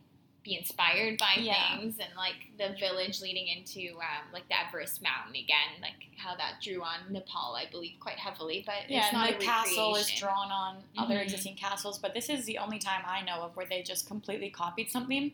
be 0.45 0.55
inspired 0.55 1.17
by 1.17 1.33
Yeah. 1.41 1.77
things, 1.77 1.97
and 1.99 2.09
like 2.15 2.35
the 2.57 2.77
village 2.79 3.19
leading 3.19 3.47
into 3.47 3.95
um, 3.97 4.31
like 4.31 4.47
the 4.47 4.55
Everest 4.57 5.01
Mountain 5.01 5.35
again, 5.35 5.81
like 5.81 6.05
how 6.17 6.35
that 6.35 6.61
drew 6.61 6.81
on 6.83 7.11
Nepal, 7.11 7.55
I 7.55 7.65
believe, 7.69 7.99
quite 7.99 8.17
heavily. 8.17 8.63
But 8.65 8.89
Yeah, 8.89 9.05
it's 9.05 9.13
not 9.13 9.27
the 9.39 9.43
castle 9.43 9.95
is 9.95 10.09
drawn 10.11 10.51
on 10.51 10.83
other 10.97 11.15
Mhm. 11.15 11.23
existing 11.23 11.55
castles, 11.55 11.97
but 11.99 12.13
this 12.13 12.29
is 12.29 12.45
the 12.45 12.59
only 12.59 12.77
time 12.79 13.03
I 13.05 13.21
know 13.21 13.41
of 13.41 13.55
where 13.57 13.65
they 13.65 13.81
just 13.81 14.07
completely 14.07 14.49
copied 14.51 14.89
something. 14.91 15.33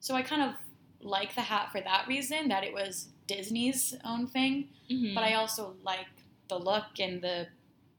So 0.00 0.14
I 0.16 0.22
kind 0.22 0.42
of 0.42 0.54
like 1.00 1.34
the 1.34 1.42
hat 1.42 1.70
for 1.72 1.80
that 1.80 2.06
reason, 2.08 2.48
that 2.48 2.64
it 2.64 2.74
was 2.74 3.08
Disney's 3.28 3.94
own 4.04 4.26
thing. 4.26 4.68
Mhm. 4.90 5.14
But 5.14 5.22
I 5.24 5.34
also 5.34 5.76
like 5.84 6.08
the 6.48 6.58
look 6.58 6.98
and 6.98 7.22
the 7.22 7.48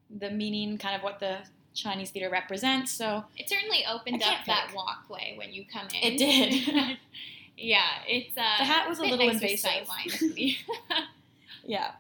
the 0.10 0.30
meaning, 0.30 0.78
kind 0.78 0.94
of 0.98 1.02
what 1.02 1.20
the 1.22 1.48
Chinese 1.74 2.12
theater 2.12 2.30
represents. 2.30 2.92
So 2.92 3.26
It 3.38 3.50
certainly 3.50 3.84
opened 3.90 4.22
up 4.24 4.46
that 4.46 4.72
walkway 4.76 5.36
when 5.38 5.54
you 5.54 5.66
come 5.72 5.88
in. 6.02 6.14
It 6.14 6.18
did. 6.18 6.98
yeah, 7.58 7.84
it's 8.08 8.38
uh, 8.38 8.58
The 8.60 8.66
hat 8.66 8.90
was 8.90 9.00
a 9.00 9.04
bit 9.04 9.12
little 9.12 9.30
invasive. 9.30 9.88
yeah. 11.66 11.92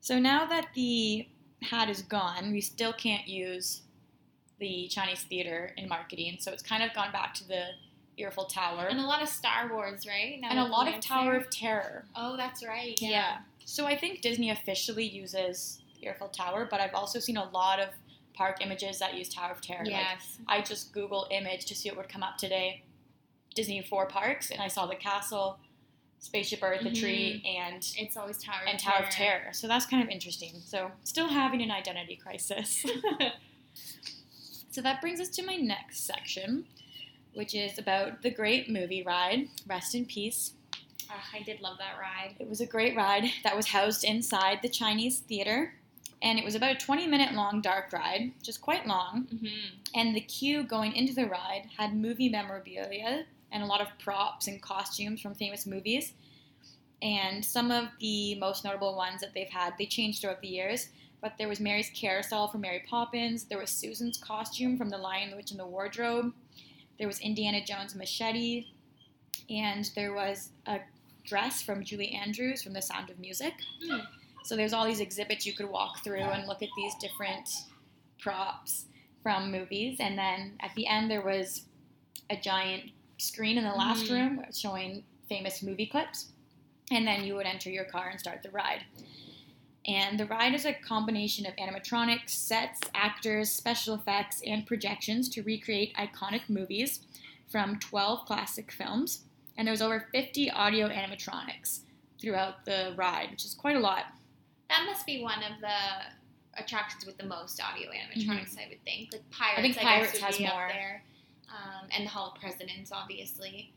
So 0.00 0.18
now 0.18 0.46
that 0.46 0.68
the 0.74 1.26
hat 1.62 1.88
is 1.88 2.02
gone, 2.02 2.52
we 2.52 2.60
still 2.60 2.92
can't 2.92 3.26
use 3.28 3.82
the 4.58 4.88
Chinese 4.88 5.22
theater 5.22 5.72
in 5.76 5.88
marketing. 5.88 6.36
So 6.40 6.52
it's 6.52 6.62
kind 6.62 6.82
of 6.82 6.92
gone 6.94 7.12
back 7.12 7.34
to 7.34 7.48
the 7.48 7.64
Eiffel 8.24 8.44
Tower. 8.44 8.86
and 8.86 9.00
a 9.00 9.06
lot 9.06 9.22
of 9.22 9.28
Star 9.28 9.72
Wars, 9.72 10.06
right? 10.06 10.38
Now 10.40 10.50
and 10.50 10.58
a 10.58 10.64
lot 10.64 10.86
of 10.86 11.00
Tower 11.00 11.34
of 11.34 11.50
Terror. 11.50 12.04
Oh, 12.14 12.36
that's 12.36 12.64
right. 12.64 13.00
Yeah. 13.00 13.10
Yeah. 13.10 13.38
So 13.64 13.86
I 13.86 13.96
think 13.96 14.20
Disney 14.20 14.50
officially 14.50 15.04
uses 15.04 15.80
the 16.00 16.10
Eiffel 16.10 16.28
Tower, 16.28 16.66
but 16.70 16.80
I've 16.80 16.94
also 16.94 17.18
seen 17.18 17.36
a 17.36 17.48
lot 17.50 17.80
of 17.80 17.88
park 18.34 18.58
images 18.60 18.98
that 18.98 19.14
use 19.14 19.28
Tower 19.28 19.50
of 19.52 19.60
Terror. 19.60 19.84
Like, 19.84 19.92
Yes. 19.92 20.38
I 20.48 20.60
just 20.62 20.92
Google 20.92 21.26
image 21.30 21.66
to 21.66 21.74
see 21.74 21.88
what 21.90 21.98
would 21.98 22.08
come 22.08 22.22
up 22.22 22.36
today. 22.38 22.82
Disney 23.54 23.82
four 23.82 24.06
parks, 24.06 24.50
and 24.50 24.60
I 24.62 24.68
saw 24.68 24.86
the 24.86 24.94
castle, 24.96 25.58
Spaceship 26.20 26.60
Earth, 26.62 26.82
the 26.82 26.92
tree, 26.92 27.42
and 27.44 27.86
it's 27.98 28.16
always 28.16 28.38
Tower 28.38 28.62
and 28.66 28.76
of 28.76 28.80
Tower 28.82 28.94
Terror. 28.98 29.06
of 29.08 29.10
Terror. 29.12 29.52
So 29.52 29.68
that's 29.68 29.84
kind 29.86 30.02
of 30.02 30.08
interesting. 30.08 30.54
So 30.64 30.90
still 31.04 31.28
having 31.28 31.60
an 31.62 31.70
identity 31.70 32.16
crisis. 32.16 32.84
so 34.70 34.80
that 34.80 35.00
brings 35.00 35.20
us 35.20 35.28
to 35.30 35.42
my 35.44 35.56
next 35.56 36.06
section, 36.06 36.64
which 37.34 37.54
is 37.54 37.78
about 37.78 38.22
the 38.22 38.30
great 38.30 38.70
movie 38.70 39.02
ride. 39.02 39.48
Rest 39.66 39.94
in 39.94 40.06
peace. 40.06 40.54
Ah, 41.10 41.22
I 41.34 41.42
did 41.42 41.60
love 41.60 41.76
that 41.78 41.98
ride. 42.00 42.36
It 42.38 42.48
was 42.48 42.60
a 42.60 42.66
great 42.66 42.96
ride 42.96 43.24
that 43.44 43.54
was 43.56 43.66
housed 43.66 44.04
inside 44.04 44.60
the 44.62 44.68
Chinese 44.68 45.18
theater. 45.18 45.74
And 46.22 46.38
it 46.38 46.44
was 46.44 46.54
about 46.54 46.76
a 46.76 46.78
20 46.78 47.06
minute 47.08 47.34
long 47.34 47.60
dark 47.60 47.92
ride, 47.92 48.32
which 48.38 48.48
is 48.48 48.56
quite 48.56 48.86
long. 48.86 49.26
Mm-hmm. 49.32 49.46
And 49.94 50.14
the 50.14 50.20
queue 50.20 50.62
going 50.62 50.94
into 50.94 51.14
the 51.14 51.26
ride 51.26 51.64
had 51.76 51.96
movie 51.96 52.28
memorabilia 52.28 53.24
and 53.50 53.62
a 53.62 53.66
lot 53.66 53.80
of 53.80 53.88
props 53.98 54.46
and 54.46 54.62
costumes 54.62 55.20
from 55.20 55.34
famous 55.34 55.66
movies. 55.66 56.14
And 57.02 57.44
some 57.44 57.72
of 57.72 57.88
the 58.00 58.36
most 58.36 58.64
notable 58.64 58.96
ones 58.96 59.20
that 59.20 59.34
they've 59.34 59.50
had, 59.50 59.74
they 59.76 59.86
changed 59.86 60.20
throughout 60.20 60.40
the 60.40 60.48
years. 60.48 60.88
But 61.20 61.34
there 61.38 61.48
was 61.48 61.60
Mary's 61.60 61.90
carousel 61.90 62.48
from 62.48 62.62
Mary 62.62 62.84
Poppins. 62.88 63.44
There 63.44 63.58
was 63.58 63.70
Susan's 63.70 64.16
costume 64.16 64.78
from 64.78 64.88
The 64.88 64.98
Lion, 64.98 65.30
the 65.30 65.36
Witch, 65.36 65.50
and 65.50 65.58
the 65.58 65.66
Wardrobe. 65.66 66.32
There 66.98 67.08
was 67.08 67.18
Indiana 67.18 67.64
Jones' 67.64 67.96
machete. 67.96 68.68
And 69.50 69.90
there 69.96 70.14
was 70.14 70.50
a 70.66 70.78
dress 71.24 71.62
from 71.62 71.84
Julie 71.84 72.12
Andrews 72.12 72.62
from 72.62 72.72
The 72.72 72.82
Sound 72.82 73.10
of 73.10 73.18
Music. 73.18 73.54
Hmm. 73.84 74.00
So 74.44 74.56
there's 74.56 74.72
all 74.72 74.84
these 74.86 75.00
exhibits 75.00 75.46
you 75.46 75.52
could 75.54 75.68
walk 75.68 76.02
through 76.02 76.20
and 76.22 76.46
look 76.46 76.62
at 76.62 76.68
these 76.76 76.94
different 76.96 77.48
props 78.18 78.86
from 79.22 79.50
movies. 79.50 79.98
And 80.00 80.18
then 80.18 80.56
at 80.60 80.74
the 80.74 80.86
end, 80.86 81.10
there 81.10 81.22
was 81.22 81.64
a 82.28 82.36
giant 82.36 82.90
screen 83.18 83.58
in 83.58 83.64
the 83.64 83.72
last 83.72 84.06
Mhm. 84.06 84.10
room 84.10 84.44
showing 84.52 85.04
famous 85.28 85.62
movie 85.62 85.86
clips. 85.86 86.32
And 86.90 87.06
then 87.06 87.24
you 87.24 87.34
would 87.36 87.46
enter 87.46 87.70
your 87.70 87.84
car 87.84 88.08
and 88.08 88.18
start 88.18 88.42
the 88.42 88.50
ride. 88.50 88.84
And 89.86 90.18
the 90.18 90.26
ride 90.26 90.54
is 90.54 90.64
a 90.64 90.72
combination 90.74 91.46
of 91.46 91.56
animatronics, 91.56 92.30
sets, 92.30 92.80
actors, 92.94 93.50
special 93.50 93.94
effects, 93.94 94.40
and 94.42 94.66
projections 94.66 95.28
to 95.30 95.42
recreate 95.42 95.94
iconic 95.94 96.48
movies 96.48 97.00
from 97.48 97.78
12 97.78 98.24
classic 98.26 98.70
films. 98.70 99.24
And 99.56 99.66
there's 99.66 99.82
over 99.82 100.08
50 100.12 100.50
audio 100.50 100.88
animatronics 100.88 101.80
throughout 102.20 102.64
the 102.64 102.94
ride, 102.96 103.30
which 103.30 103.44
is 103.44 103.54
quite 103.54 103.76
a 103.76 103.80
lot. 103.80 104.06
That 104.72 104.86
must 104.86 105.04
be 105.04 105.22
one 105.22 105.38
of 105.42 105.60
the 105.60 106.60
attractions 106.62 107.04
with 107.04 107.18
the 107.18 107.26
most 107.26 107.60
audio 107.62 107.90
animatronics, 107.90 108.56
I 108.58 108.68
would 108.70 108.82
think. 108.84 109.12
Like 109.12 109.30
Pirates, 109.30 109.56
Mm-hmm. 109.58 109.62
think 109.62 109.76
Pirates 109.76 110.12
would 110.14 110.22
has 110.22 110.40
more. 110.40 110.68
There. 110.72 111.02
Um, 111.50 111.88
and 111.94 112.06
the 112.06 112.10
Hall 112.10 112.32
of 112.34 112.40
Presidents, 112.40 112.90
obviously. 112.90 113.72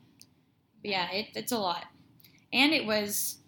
But 0.81 0.91
yeah, 0.91 1.11
it, 1.11 1.27
it's 1.35 1.51
a 1.51 1.57
lot. 1.57 1.85
And 2.53 2.71
it 2.73 2.85
was 2.85 3.39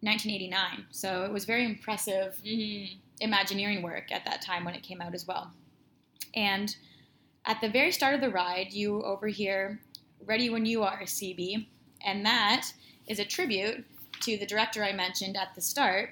1989, 0.00 0.86
so 0.90 1.22
it 1.24 1.32
was 1.32 1.44
very 1.44 1.64
impressive 1.64 2.40
Mm-hmm. 2.44 2.96
Imagineering 3.20 3.82
work 3.82 4.12
at 4.12 4.24
that 4.26 4.42
time 4.42 4.64
when 4.64 4.74
it 4.76 4.82
came 4.84 5.00
out 5.00 5.12
as 5.12 5.26
well. 5.26 5.50
And 6.36 6.74
at 7.46 7.60
the 7.60 7.68
very 7.68 7.90
start 7.90 8.14
of 8.14 8.20
the 8.20 8.30
ride, 8.30 8.72
you 8.72 9.02
overhear 9.02 9.80
Ready 10.24 10.50
When 10.50 10.64
You 10.66 10.84
Are, 10.84 11.02
CB, 11.02 11.66
and 12.06 12.24
that 12.24 12.72
is 13.08 13.18
a 13.18 13.24
tribute 13.24 13.84
to 14.20 14.36
the 14.38 14.46
director 14.46 14.84
I 14.84 14.92
mentioned 14.92 15.36
at 15.36 15.52
the 15.56 15.60
start. 15.60 16.10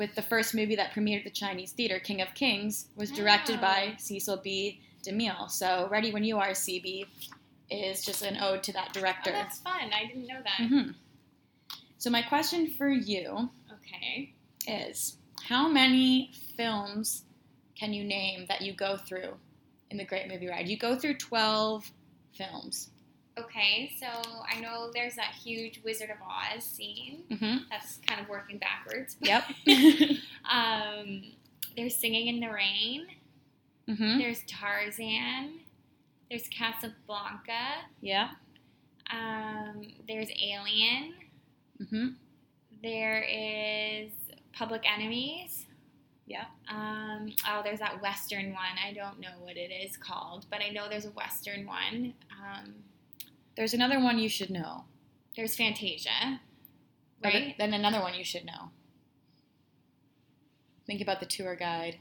With 0.00 0.14
the 0.14 0.22
first 0.22 0.54
movie 0.54 0.76
that 0.76 0.94
premiered 0.94 1.18
at 1.18 1.24
the 1.24 1.30
Chinese 1.30 1.72
Theater, 1.72 1.98
King 2.00 2.22
of 2.22 2.32
Kings, 2.32 2.88
was 2.96 3.10
directed 3.10 3.56
Oh. 3.58 3.60
by 3.60 3.94
Cecil 3.98 4.38
B. 4.38 4.80
DeMille. 5.04 5.50
So, 5.50 5.88
Ready 5.90 6.10
When 6.10 6.24
You 6.24 6.38
Are, 6.38 6.52
CB, 6.54 7.04
is 7.68 8.02
just 8.02 8.22
an 8.22 8.38
ode 8.42 8.62
to 8.62 8.72
that 8.72 8.88
Oh, 8.88 8.98
director. 8.98 9.30
that's 9.30 9.58
fun. 9.58 9.92
I 9.92 10.06
didn't 10.06 10.26
know 10.26 10.40
that. 10.42 10.56
Mhm. 10.58 10.94
So 11.98 12.08
my 12.08 12.22
question 12.22 12.70
for 12.70 12.88
you 12.88 13.50
Okay. 13.70 14.32
is: 14.66 15.18
How 15.42 15.68
many 15.68 16.32
films 16.56 17.24
can 17.74 17.92
you 17.92 18.02
name 18.02 18.46
that 18.46 18.62
you 18.62 18.72
go 18.72 18.96
through 18.96 19.38
in 19.90 19.98
the 19.98 20.04
Great 20.06 20.28
Movie 20.28 20.46
Ride? 20.48 20.66
You 20.66 20.78
go 20.78 20.98
through 20.98 21.18
twelve 21.18 21.92
films. 22.32 22.88
Okay, 23.38 23.92
so 23.98 24.06
I 24.06 24.60
know 24.60 24.90
there's 24.92 25.14
that 25.16 25.34
huge 25.42 25.80
Wizard 25.84 26.10
of 26.10 26.16
Oz 26.22 26.64
scene. 26.64 27.22
Mm-hmm. 27.30 27.64
That's 27.70 27.98
kind 28.06 28.20
of 28.20 28.28
working 28.28 28.58
backwards. 28.58 29.16
Yep. 29.20 29.44
Um, 30.50 31.22
there's 31.76 31.94
Singing 31.94 32.26
in 32.26 32.40
the 32.40 32.48
Rain. 32.52 33.06
mm-hmm. 33.88 34.18
There's 34.18 34.42
Tarzan. 34.48 35.60
There's 36.28 36.48
Casablanca. 36.48 37.84
Yeah. 38.00 38.30
Um, 39.12 39.82
there's 40.08 40.28
Alien. 40.42 41.14
Mm-hmm. 41.80 42.08
There 42.82 43.22
is 43.22 44.10
Public 44.52 44.82
Enemies. 44.92 45.66
Yeah. 46.26 46.44
Um, 46.68 47.32
oh, 47.48 47.60
there's 47.62 47.78
that 47.80 48.02
Western 48.02 48.52
one. 48.52 48.76
I 48.84 48.92
don't 48.92 49.20
know 49.20 49.28
what 49.40 49.56
it 49.56 49.70
is 49.70 49.96
called, 49.96 50.46
but 50.50 50.60
I 50.60 50.70
know 50.70 50.88
there's 50.88 51.06
a 51.06 51.10
Western 51.10 51.66
one. 51.66 52.14
Um, 52.32 52.74
There's 53.56 53.74
another 53.74 54.00
one 54.00 54.18
you 54.18 54.28
should 54.28 54.50
know. 54.50 54.84
there's 55.36 55.56
Fantasia. 55.56 56.40
Right? 57.22 57.54
Then 57.58 57.74
another 57.74 58.00
one 58.00 58.14
you 58.14 58.24
should 58.24 58.46
know. 58.46 58.70
Think 60.86 61.00
about 61.00 61.20
the 61.20 61.26
tour 61.26 61.54
guide 61.54 61.98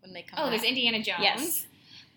when 0.00 0.12
they 0.12 0.22
come. 0.22 0.38
Oh, 0.38 0.42
back. 0.44 0.50
there's 0.50 0.64
Indiana 0.64 1.02
Jones. 1.02 1.20
Yes. 1.20 1.66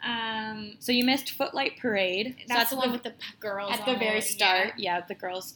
Um, 0.04 0.76
So 0.80 0.92
you 0.92 1.04
missed 1.04 1.32
Footlight 1.32 1.78
Parade. 1.80 2.36
So 2.48 2.54
that's, 2.54 2.70
the 2.70 2.76
one 2.78 2.92
with 2.92 3.04
the 3.04 3.14
girls 3.40 3.74
at 3.74 3.86
the 3.86 3.96
very 3.96 4.16
yeah. 4.16 4.22
start. 4.22 4.74
Yeah. 4.78 5.02
the 5.02 5.16
girls. 5.16 5.56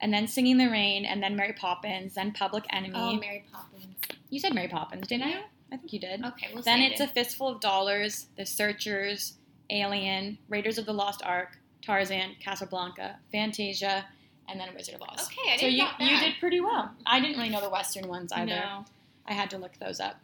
And 0.00 0.12
then 0.12 0.28
Singing 0.28 0.58
the 0.58 0.70
Rain, 0.70 1.04
and 1.04 1.20
then 1.20 1.34
Mary 1.34 1.54
Poppins, 1.54 2.14
then 2.14 2.32
Public 2.32 2.64
Enemy. 2.70 2.94
Oh, 2.94 3.14
Mary 3.14 3.44
Poppins. 3.52 3.96
you 4.30 4.38
said 4.38 4.54
Mary 4.54 4.68
Poppins, 4.68 5.08
didn't 5.08 5.26
Did 5.26 5.34
you? 5.34 5.40
I 5.72 5.76
think 5.76 5.92
you 5.92 5.98
did. 5.98 6.24
Okay, 6.24 6.50
we'll 6.54 6.62
then 6.62 6.80
it's 6.80 7.00
it. 7.00 7.10
A 7.10 7.12
Fistful 7.12 7.48
of 7.48 7.60
Dollars, 7.60 8.26
The 8.36 8.46
Searchers, 8.46 9.34
Alien, 9.70 10.38
Raiders 10.48 10.78
of 10.78 10.86
the 10.86 10.94
Lost 10.94 11.20
Ark, 11.24 11.58
Tarzan, 11.82 12.36
Casablanca, 12.40 13.18
Fantasia, 13.32 14.06
and 14.48 14.58
then 14.58 14.68
Wizard 14.74 14.94
of 14.94 15.02
Oz. 15.02 15.26
Okay, 15.26 15.52
I 15.52 15.56
so 15.56 15.66
didn't 15.66 15.78
you 15.78 16.06
you 16.06 16.20
did 16.20 16.34
pretty 16.40 16.60
well. 16.60 16.90
I 17.06 17.20
didn't 17.20 17.36
really 17.36 17.50
know 17.50 17.60
the 17.60 17.70
Western 17.70 18.08
ones 18.08 18.32
either. 18.32 18.46
No. 18.46 18.84
I 19.26 19.34
had 19.34 19.50
to 19.50 19.58
look 19.58 19.78
those 19.78 20.00
up. 20.00 20.16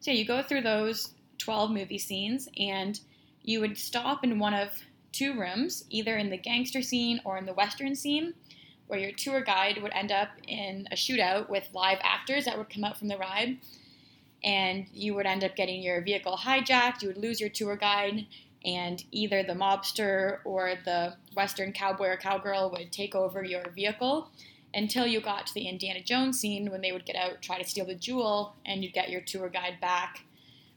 So 0.00 0.10
you 0.10 0.24
go 0.24 0.42
through 0.42 0.62
those 0.62 1.14
12 1.38 1.70
movie 1.70 1.98
scenes 1.98 2.48
and 2.58 2.98
you 3.42 3.60
would 3.60 3.78
stop 3.78 4.24
in 4.24 4.38
one 4.38 4.54
of 4.54 4.70
two 5.12 5.38
rooms, 5.38 5.84
either 5.90 6.16
in 6.16 6.30
the 6.30 6.36
gangster 6.36 6.82
scene 6.82 7.20
or 7.24 7.38
in 7.38 7.46
the 7.46 7.54
western 7.54 7.94
scene, 7.94 8.34
where 8.88 8.98
your 8.98 9.12
tour 9.12 9.40
guide 9.40 9.80
would 9.82 9.92
end 9.92 10.12
up 10.12 10.28
in 10.46 10.86
a 10.90 10.96
shootout 10.96 11.48
with 11.48 11.68
live 11.72 11.98
actors 12.02 12.44
that 12.44 12.58
would 12.58 12.70
come 12.70 12.84
out 12.84 12.98
from 12.98 13.08
the 13.08 13.16
ride. 13.16 13.58
And 14.44 14.86
you 14.92 15.14
would 15.14 15.26
end 15.26 15.44
up 15.44 15.56
getting 15.56 15.82
your 15.82 16.00
vehicle 16.00 16.36
hijacked, 16.36 17.02
you 17.02 17.08
would 17.08 17.16
lose 17.16 17.40
your 17.40 17.50
tour 17.50 17.76
guide, 17.76 18.26
and 18.64 19.04
either 19.12 19.42
the 19.42 19.52
mobster 19.52 20.38
or 20.44 20.74
the 20.84 21.14
Western 21.34 21.72
cowboy 21.72 22.08
or 22.08 22.16
cowgirl 22.16 22.70
would 22.70 22.90
take 22.92 23.14
over 23.14 23.44
your 23.44 23.70
vehicle 23.74 24.30
until 24.74 25.06
you 25.06 25.20
got 25.20 25.46
to 25.46 25.54
the 25.54 25.68
Indiana 25.68 26.02
Jones 26.02 26.40
scene 26.40 26.70
when 26.70 26.80
they 26.80 26.92
would 26.92 27.06
get 27.06 27.16
out, 27.16 27.40
try 27.40 27.60
to 27.60 27.68
steal 27.68 27.86
the 27.86 27.94
jewel, 27.94 28.54
and 28.66 28.82
you'd 28.82 28.92
get 28.92 29.08
your 29.10 29.20
tour 29.20 29.48
guide 29.48 29.78
back, 29.80 30.24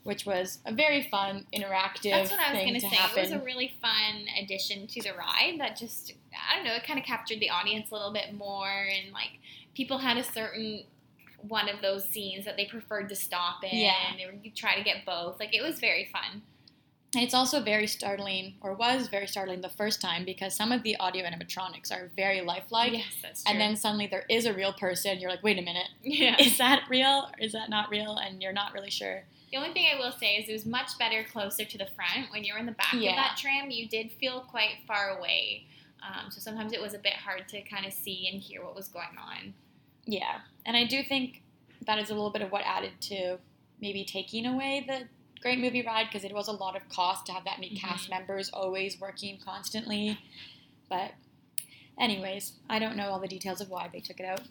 which 0.03 0.25
was 0.25 0.59
a 0.65 0.73
very 0.73 1.07
fun, 1.09 1.45
interactive 1.53 2.11
That's 2.11 2.31
what 2.31 2.39
I 2.39 2.53
was 2.53 2.61
going 2.61 2.73
to 2.75 2.79
say. 2.79 2.87
happen. 2.87 3.17
It 3.17 3.21
was 3.21 3.31
a 3.31 3.43
really 3.43 3.75
fun 3.81 4.25
addition 4.41 4.87
to 4.87 5.01
the 5.01 5.11
ride 5.17 5.55
that 5.59 5.75
just, 5.75 6.13
I 6.49 6.55
don't 6.55 6.65
know, 6.65 6.75
it 6.75 6.85
kind 6.85 6.99
of 6.99 7.05
captured 7.05 7.39
the 7.39 7.49
audience 7.49 7.91
a 7.91 7.93
little 7.93 8.13
bit 8.13 8.33
more. 8.33 8.69
And 8.69 9.11
like, 9.11 9.39
people 9.75 9.97
had 9.97 10.17
a 10.17 10.23
certain 10.23 10.83
one 11.47 11.67
of 11.67 11.81
those 11.81 12.07
scenes 12.07 12.45
that 12.45 12.55
they 12.55 12.65
preferred 12.65 13.09
to 13.09 13.15
stop 13.15 13.63
in. 13.63 13.77
Yeah. 13.77 13.93
And 14.09 14.19
they 14.19 14.25
would 14.25 14.55
try 14.55 14.77
to 14.77 14.83
get 14.83 15.05
both. 15.05 15.39
Like, 15.39 15.55
it 15.55 15.61
was 15.61 15.79
very 15.79 16.09
fun. 16.13 16.43
And 17.13 17.23
it's 17.25 17.33
also 17.33 17.61
very 17.61 17.87
startling, 17.87 18.53
or 18.61 18.73
was 18.73 19.09
very 19.09 19.27
startling 19.27 19.59
the 19.59 19.67
first 19.69 19.99
time, 19.99 20.23
because 20.23 20.55
some 20.55 20.71
of 20.71 20.81
the 20.83 20.95
audio 20.97 21.25
animatronics 21.25 21.91
are 21.91 22.09
very 22.15 22.39
lifelike. 22.39 22.93
yes, 22.93 23.03
that's 23.21 23.43
true. 23.43 23.51
And 23.51 23.59
then 23.59 23.75
suddenly 23.75 24.07
there 24.07 24.23
is 24.29 24.45
a 24.45 24.53
real 24.53 24.71
person. 24.71 25.19
You're 25.19 25.29
like, 25.29 25.43
wait 25.43 25.59
a 25.59 25.61
minute, 25.61 25.89
yeah. 26.03 26.37
is 26.39 26.57
that 26.57 26.83
real? 26.89 27.27
Or 27.33 27.39
is 27.43 27.51
that 27.51 27.69
not 27.69 27.89
real? 27.89 28.15
And 28.15 28.41
you're 28.41 28.53
not 28.53 28.71
really 28.73 28.89
sure. 28.89 29.23
The 29.51 29.57
only 29.57 29.73
thing 29.73 29.87
I 29.93 29.99
will 29.99 30.13
say 30.13 30.35
is 30.35 30.47
it 30.47 30.53
was 30.53 30.65
much 30.65 30.97
better 30.97 31.25
closer 31.29 31.65
to 31.65 31.77
the 31.77 31.87
front. 31.87 32.31
When 32.31 32.45
you 32.45 32.53
were 32.53 32.59
in 32.59 32.65
the 32.65 32.71
back 32.71 32.93
Yeah. 32.93 33.09
of 33.09 33.15
that 33.17 33.37
tram, 33.37 33.69
you 33.71 33.89
did 33.89 34.13
feel 34.13 34.45
quite 34.49 34.75
far 34.87 35.17
away. 35.17 35.65
Um, 36.01 36.31
so 36.31 36.39
sometimes 36.39 36.71
it 36.71 36.81
was 36.81 36.93
a 36.93 36.97
bit 36.97 37.13
hard 37.13 37.49
to 37.49 37.61
kind 37.63 37.85
of 37.85 37.91
see 37.91 38.29
and 38.31 38.41
hear 38.41 38.63
what 38.63 38.73
was 38.73 38.87
going 38.87 39.17
on. 39.21 39.53
Yeah. 40.05 40.39
And 40.65 40.77
I 40.77 40.85
do 40.85 41.03
think 41.03 41.41
that 41.85 41.99
is 41.99 42.09
a 42.09 42.13
little 42.13 42.31
bit 42.31 42.41
of 42.41 42.53
what 42.53 42.61
added 42.65 42.93
to 43.01 43.37
maybe 43.81 44.05
taking 44.05 44.45
away 44.45 44.85
the 44.87 45.01
great 45.41 45.59
movie 45.59 45.81
ride 45.81 46.07
because 46.07 46.23
it 46.23 46.33
was 46.33 46.47
a 46.47 46.51
lot 46.51 46.75
of 46.75 46.87
cost 46.89 47.25
to 47.25 47.31
have 47.33 47.43
that 47.45 47.59
many 47.59 47.75
cast 47.75 48.07
Mhm. 48.07 48.11
members 48.11 48.49
always 48.51 48.99
working 48.99 49.37
constantly. 49.39 50.17
But, 50.89 51.13
anyways, 51.97 52.53
I 52.69 52.79
don't 52.79 52.95
know 52.95 53.09
all 53.09 53.19
the 53.19 53.27
details 53.27 53.59
of 53.61 53.69
why 53.69 53.87
they 53.91 53.99
took 53.99 54.19
it 54.19 54.25
out. 54.25 54.41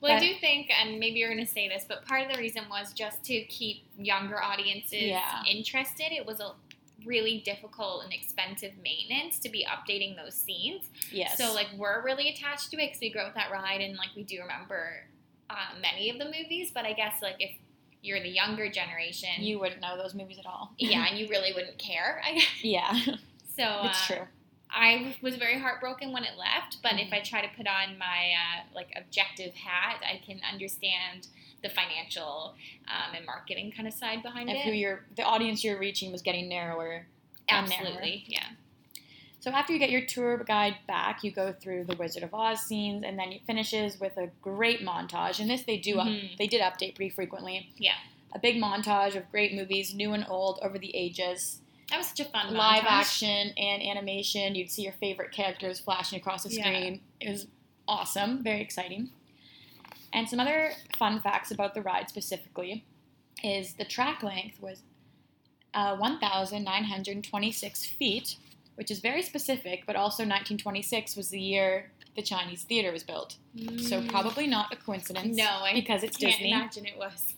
Well, 0.00 0.16
I 0.16 0.20
do 0.20 0.34
think, 0.40 0.70
and 0.70 0.98
maybe 0.98 1.18
you're 1.18 1.28
going 1.32 1.44
to 1.44 1.50
say 1.52 1.68
this, 1.68 1.84
but 1.86 2.06
part 2.06 2.22
of 2.26 2.32
the 2.32 2.38
reason 2.38 2.68
was 2.70 2.92
just 2.94 3.22
to 3.24 3.42
keep 3.44 3.84
younger 3.98 4.42
audiences 4.42 5.02
Yeah. 5.02 5.42
interested. 5.44 6.12
It 6.12 6.24
was 6.24 6.40
a 6.40 6.54
really 7.04 7.38
difficult 7.38 8.04
and 8.04 8.12
expensive 8.12 8.76
maintenance 8.78 9.38
to 9.40 9.48
be 9.50 9.66
updating 9.66 10.16
those 10.16 10.34
scenes. 10.34 10.88
Yes. 11.10 11.36
So, 11.36 11.52
like, 11.52 11.68
we're 11.76 12.02
really 12.02 12.28
attached 12.30 12.70
to 12.70 12.76
it 12.78 12.86
because 12.88 13.00
we 13.00 13.10
grew 13.10 13.22
up 13.22 13.28
with 13.28 13.34
that 13.36 13.50
ride 13.50 13.80
and, 13.82 13.96
like, 13.96 14.14
we 14.16 14.22
do 14.22 14.40
remember 14.40 15.06
uh, 15.50 15.74
many 15.80 16.08
of 16.10 16.18
the 16.18 16.26
movies. 16.26 16.70
But 16.72 16.84
I 16.86 16.92
guess, 16.92 17.20
like, 17.20 17.36
if 17.40 17.50
you're 18.02 18.20
the 18.20 18.28
younger 18.28 18.70
generation, 18.70 19.28
you 19.38 19.58
wouldn't 19.58 19.80
know 19.80 19.96
those 19.96 20.14
movies 20.14 20.38
at 20.38 20.46
all. 20.46 20.72
yeah, 20.78 21.06
and 21.10 21.18
you 21.18 21.28
really 21.28 21.52
wouldn't 21.52 21.78
care, 21.78 22.22
I 22.24 22.34
guess. 22.34 22.46
yeah, 22.64 22.92
So, 23.56 23.80
it's 23.84 24.10
uh, 24.10 24.14
true. 24.14 24.26
I 24.72 25.16
was 25.20 25.36
very 25.36 25.58
heartbroken 25.58 26.12
when 26.12 26.22
it 26.24 26.36
left, 26.38 26.78
but 26.82 26.92
if 26.94 27.08
Mhm. 27.10 27.14
I 27.14 27.20
try 27.20 27.42
to 27.42 27.48
put 27.56 27.66
on 27.66 27.98
my 27.98 28.32
uh, 28.32 28.62
like 28.74 28.88
objective 28.96 29.52
hat, 29.54 30.00
I 30.08 30.20
can 30.24 30.40
understand 30.50 31.26
the 31.62 31.68
financial 31.68 32.54
um, 32.88 33.14
and 33.16 33.26
marketing 33.26 33.72
kind 33.72 33.86
of 33.88 33.92
side 33.92 34.22
behind 34.22 34.48
If 34.48 34.56
it. 34.58 34.64
who 34.64 34.70
you're, 34.70 35.04
the 35.16 35.24
audience 35.24 35.62
you're 35.64 35.78
reaching 35.78 36.10
was 36.12 36.22
getting 36.22 36.48
narrower 36.48 37.06
and 37.48 37.68
narrower. 37.68 37.86
Absolutely, 37.88 38.24
yeah. 38.28 38.44
So 39.40 39.50
after 39.50 39.72
you 39.72 39.78
get 39.78 39.90
your 39.90 40.04
tour 40.04 40.36
guide 40.44 40.76
back, 40.86 41.24
you 41.24 41.30
go 41.30 41.52
through 41.52 41.84
the 41.84 41.96
Wizard 41.96 42.22
of 42.22 42.34
Oz 42.34 42.60
scenes, 42.60 43.04
and 43.04 43.18
then 43.18 43.32
it 43.32 43.42
finishes 43.46 43.98
with 43.98 44.16
a 44.18 44.28
great 44.42 44.80
montage. 44.84 45.40
And 45.40 45.48
this 45.48 45.62
they 45.62 45.78
do 45.78 45.98
up, 45.98 46.08
Mhm. 46.08 46.36
they 46.36 46.46
did 46.46 46.60
update 46.60 46.94
pretty 46.94 47.08
frequently. 47.08 47.70
Yeah. 47.78 47.94
A 48.32 48.38
big 48.38 48.56
montage 48.56 49.16
of 49.16 49.30
great 49.30 49.54
movies, 49.54 49.94
new 49.94 50.12
and 50.12 50.26
old, 50.28 50.58
over 50.62 50.78
the 50.78 50.94
ages, 50.94 51.62
That 51.88 51.96
was 51.96 52.06
such 52.08 52.20
a 52.20 52.24
fun 52.26 52.54
live 52.54 52.84
montage. 52.84 52.86
action 53.00 53.52
and 53.56 53.82
animation. 53.82 54.54
You'd 54.54 54.70
see 54.70 54.82
your 54.82 54.92
favorite 54.92 55.32
characters 55.32 55.80
flashing 55.80 56.18
across 56.20 56.44
the 56.44 56.50
Yeah. 56.54 56.62
screen. 56.64 57.00
It 57.18 57.30
was 57.30 57.48
awesome, 57.88 58.42
very 58.44 58.60
exciting. 58.60 59.10
And 60.12 60.28
some 60.28 60.38
other 60.38 60.74
fun 60.98 61.20
facts 61.22 61.50
about 61.50 61.74
the 61.74 61.82
ride 61.82 62.08
specifically 62.08 62.84
is 63.42 63.74
the 63.74 63.84
track 63.86 64.22
length 64.22 64.60
was 64.60 64.82
uh, 65.72 65.96
1,926 65.96 67.86
feet, 67.86 68.36
which 68.80 68.90
is 68.90 69.00
very 69.00 69.20
specific, 69.20 69.82
but 69.86 69.94
also 69.94 70.22
1926 70.22 71.14
was 71.14 71.28
the 71.28 71.38
year 71.38 71.90
the 72.16 72.22
Chinese 72.22 72.62
theater 72.62 72.90
was 72.90 73.02
built. 73.04 73.36
So 73.76 74.00
Mm. 74.00 74.08
probably 74.08 74.46
not 74.46 74.72
a 74.72 74.76
coincidence. 74.76 75.36
no, 75.36 75.44
I 75.68 75.74
because 75.74 76.02
it's 76.02 76.16
can't 76.16 76.32
Disney. 76.32 76.50
imagine 76.50 76.86
it 76.86 76.96
was. 76.96 77.34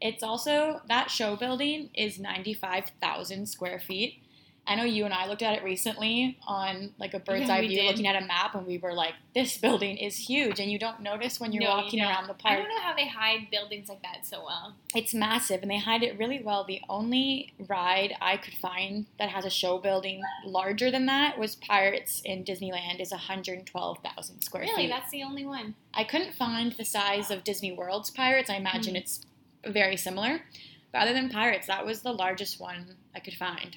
It's 0.00 0.24
also 0.24 0.80
that 0.88 1.12
show 1.12 1.36
building 1.36 1.90
is 1.94 2.18
95,000 2.18 3.46
square 3.48 3.78
feet. 3.78 4.20
I 4.66 4.76
know 4.76 4.84
you 4.84 5.04
and 5.04 5.12
I 5.12 5.26
looked 5.28 5.42
at 5.42 5.54
it 5.58 5.62
recently 5.62 6.38
on 6.46 6.94
like 6.98 7.12
a 7.12 7.18
bird's 7.18 7.48
Yeah, 7.48 7.54
eye 7.56 7.60
view 7.60 7.76
did. 7.82 7.86
looking 7.86 8.06
at 8.06 8.20
a 8.20 8.24
map 8.24 8.54
and 8.54 8.66
we 8.66 8.78
were 8.78 8.94
like 8.94 9.12
this 9.34 9.58
building 9.58 9.98
is 9.98 10.16
huge 10.16 10.58
and 10.58 10.70
you 10.72 10.78
don't 10.78 11.00
notice 11.00 11.38
when 11.38 11.52
you're 11.52 11.64
No, 11.64 11.70
walking 11.70 11.98
don't. 12.00 12.08
around 12.08 12.28
the 12.28 12.34
park. 12.34 12.54
I 12.58 12.62
don't 12.62 12.68
know 12.68 12.80
how 12.80 12.94
they 12.94 13.06
hide 13.06 13.50
buildings 13.50 13.88
like 13.90 14.00
that 14.02 14.24
so 14.24 14.42
well. 14.44 14.74
It's 14.94 15.12
massive 15.12 15.60
and 15.62 15.70
they 15.70 15.78
hide 15.78 16.02
it 16.02 16.18
really 16.18 16.42
well. 16.42 16.64
The 16.64 16.80
only 16.88 17.52
ride 17.68 18.14
I 18.22 18.38
could 18.38 18.54
find 18.54 19.04
that 19.18 19.28
has 19.28 19.44
a 19.44 19.50
show 19.50 19.76
building 19.78 20.22
larger 20.46 20.90
than 20.90 21.04
that 21.06 21.38
was 21.38 21.56
Pirates 21.56 22.22
in 22.24 22.42
Disneyland 22.44 23.00
is 23.00 23.12
112,000 23.12 24.40
square 24.42 24.62
Really, 24.62 24.84
feet. 24.84 24.88
that's 24.90 25.10
the 25.10 25.22
only 25.22 25.44
one. 25.44 25.74
I 25.92 26.04
couldn't 26.04 26.34
find 26.34 26.72
the 26.72 26.84
size 26.84 27.30
of 27.30 27.44
Disney 27.44 27.72
World's 27.72 28.10
Pirates. 28.10 28.48
I 28.50 28.54
imagine 28.56 28.94
Mm. 28.94 28.98
it's 28.98 29.26
very 29.66 29.96
similar. 29.96 30.42
But 30.92 31.02
other 31.02 31.12
than 31.12 31.28
Pirates, 31.28 31.66
that 31.66 31.84
was 31.84 32.02
the 32.02 32.12
largest 32.12 32.60
one 32.60 32.96
I 33.14 33.20
could 33.20 33.34
find. 33.34 33.76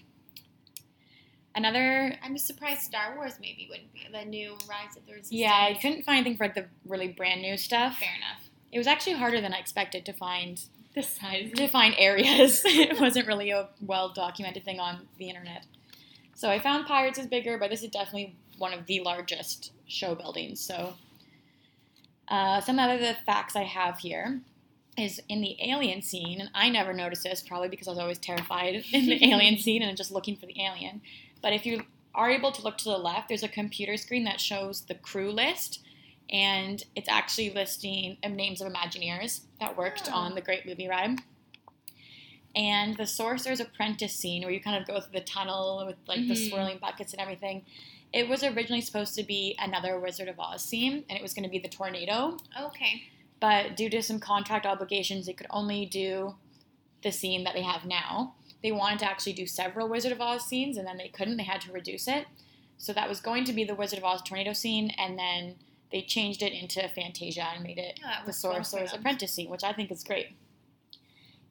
Another, 1.57 2.13
I'm 2.23 2.37
surprised 2.37 2.81
Star 2.81 3.15
Wars 3.15 3.33
maybe 3.41 3.65
wouldn't 3.67 3.91
be 3.91 4.01
the 4.11 4.23
new 4.23 4.51
Rise 4.69 4.95
of 4.95 5.07
the 5.07 5.13
Resistance. 5.13 5.31
yeah, 5.41 5.53
I 5.69 5.73
couldn't 5.73 6.03
find 6.03 6.19
anything 6.19 6.37
for 6.37 6.43
like 6.43 6.53
the 6.53 6.65
really 6.87 7.07
brand 7.07 7.41
new 7.41 7.57
stuff. 7.57 7.97
Fair 7.97 8.13
enough. 8.15 8.43
It 8.71 8.77
was 8.77 8.85
actually 8.85 9.13
harder 9.13 9.41
than 9.41 9.55
I 9.55 9.57
expected 9.57 10.05
to 10.05 10.13
find 10.13 10.61
The 10.93 11.01
size. 11.01 11.51
to 11.55 11.67
find 11.67 11.95
areas. 11.97 12.61
it 12.65 12.99
wasn't 13.01 13.25
really 13.25 13.49
a 13.49 13.69
well 13.81 14.09
documented 14.13 14.65
thing 14.65 14.79
on 14.79 15.07
the 15.17 15.29
internet. 15.29 15.65
So 16.35 16.51
I 16.51 16.59
found 16.59 16.85
Pirates 16.85 17.17
is 17.17 17.25
bigger, 17.25 17.57
but 17.57 17.71
this 17.71 17.81
is 17.81 17.89
definitely 17.89 18.35
one 18.59 18.71
of 18.71 18.85
the 18.85 18.99
largest 18.99 19.71
show 19.87 20.13
buildings. 20.13 20.59
So 20.59 20.93
uh, 22.27 22.61
some 22.61 22.77
other 22.77 22.99
the 22.99 23.15
facts 23.25 23.55
I 23.55 23.63
have 23.63 23.97
here 23.97 24.41
is 24.95 25.21
in 25.27 25.41
the 25.41 25.57
alien 25.63 26.03
scene, 26.03 26.39
and 26.39 26.51
I 26.53 26.69
never 26.69 26.93
noticed 26.93 27.23
this 27.23 27.41
probably 27.41 27.69
because 27.69 27.87
I 27.87 27.91
was 27.91 27.99
always 27.99 28.19
terrified 28.19 28.83
in 28.93 29.07
the 29.07 29.25
alien 29.31 29.57
scene 29.57 29.81
and 29.81 29.97
just 29.97 30.11
looking 30.11 30.35
for 30.35 30.45
the 30.45 30.61
alien. 30.61 31.01
But 31.41 31.53
if 31.53 31.65
you 31.65 31.83
are 32.15 32.29
able 32.29 32.51
to 32.51 32.61
look 32.61 32.77
to 32.79 32.85
the 32.85 32.97
left, 32.97 33.27
there's 33.29 33.43
a 33.43 33.47
computer 33.47 33.95
screen 33.97 34.23
that 34.25 34.41
shows 34.41 34.81
the 34.81 34.95
crew 34.95 35.31
list, 35.31 35.81
and 36.29 36.83
it's 36.95 37.07
actually 37.09 37.51
listing 37.51 38.17
um, 38.23 38.35
names 38.35 38.61
of 38.61 38.71
Imagineers 38.71 39.41
that 39.59 39.77
worked 39.77 40.09
Oh. 40.11 40.15
on 40.15 40.35
the 40.35 40.41
Great 40.41 40.65
Movie 40.65 40.87
Ride. 40.87 41.19
And 42.55 42.97
the 42.97 43.05
Sorcerer's 43.05 43.59
Apprentice 43.59 44.15
scene, 44.15 44.41
where 44.41 44.51
you 44.51 44.59
kind 44.59 44.81
of 44.81 44.87
go 44.87 44.99
through 44.99 45.19
the 45.19 45.25
tunnel 45.25 45.83
with 45.85 45.97
like 46.07 46.27
the 46.27 46.33
Mhm. 46.33 46.49
swirling 46.49 46.77
buckets 46.79 47.13
and 47.13 47.21
everything, 47.21 47.63
it 48.11 48.27
was 48.27 48.41
originally 48.43 48.81
supposed 48.81 49.13
to 49.15 49.23
be 49.23 49.55
another 49.59 49.99
Wizard 49.99 50.27
of 50.27 50.39
Oz 50.39 50.63
scene, 50.63 51.05
and 51.09 51.17
it 51.17 51.21
was 51.21 51.33
going 51.33 51.43
to 51.43 51.49
be 51.49 51.59
the 51.59 51.67
tornado. 51.69 52.37
Okay. 52.59 53.03
But 53.39 53.75
due 53.77 53.89
to 53.91 54.01
some 54.01 54.19
contract 54.19 54.65
obligations, 54.65 55.27
they 55.27 55.33
could 55.33 55.47
only 55.51 55.85
do 55.85 56.35
the 57.03 57.11
scene 57.11 57.43
that 57.43 57.53
they 57.53 57.61
have 57.61 57.85
now. 57.85 58.33
They 58.63 58.71
wanted 58.71 58.99
to 58.99 59.05
actually 59.05 59.33
do 59.33 59.45
several 59.47 59.87
Wizard 59.87 60.11
of 60.11 60.19
Oz 60.21 60.45
scenes, 60.45 60.77
and 60.77 60.87
then 60.87 60.97
they 60.97 61.09
couldn't. 61.09 61.37
They 61.37 61.43
had 61.43 61.61
to 61.61 61.71
reduce 61.71 62.07
it. 62.07 62.25
So 62.77 62.93
that 62.93 63.07
was 63.09 63.19
going 63.19 63.43
to 63.45 63.53
be 63.53 63.63
the 63.63 63.75
Wizard 63.75 63.99
of 63.99 64.05
Oz 64.05 64.21
tornado 64.23 64.53
scene, 64.53 64.91
and 64.97 65.17
then 65.17 65.55
they 65.91 66.01
changed 66.01 66.41
it 66.41 66.53
into 66.53 66.87
Fantasia 66.89 67.47
and 67.53 67.63
made 67.63 67.77
it 67.77 67.99
the 68.25 68.25
well 68.25 68.33
Sorcerer's. 68.63 68.93
Apprentice 68.93 69.33
scene, 69.33 69.49
which 69.49 69.63
I 69.63 69.73
think 69.73 69.91
is 69.91 70.03
great. 70.03 70.35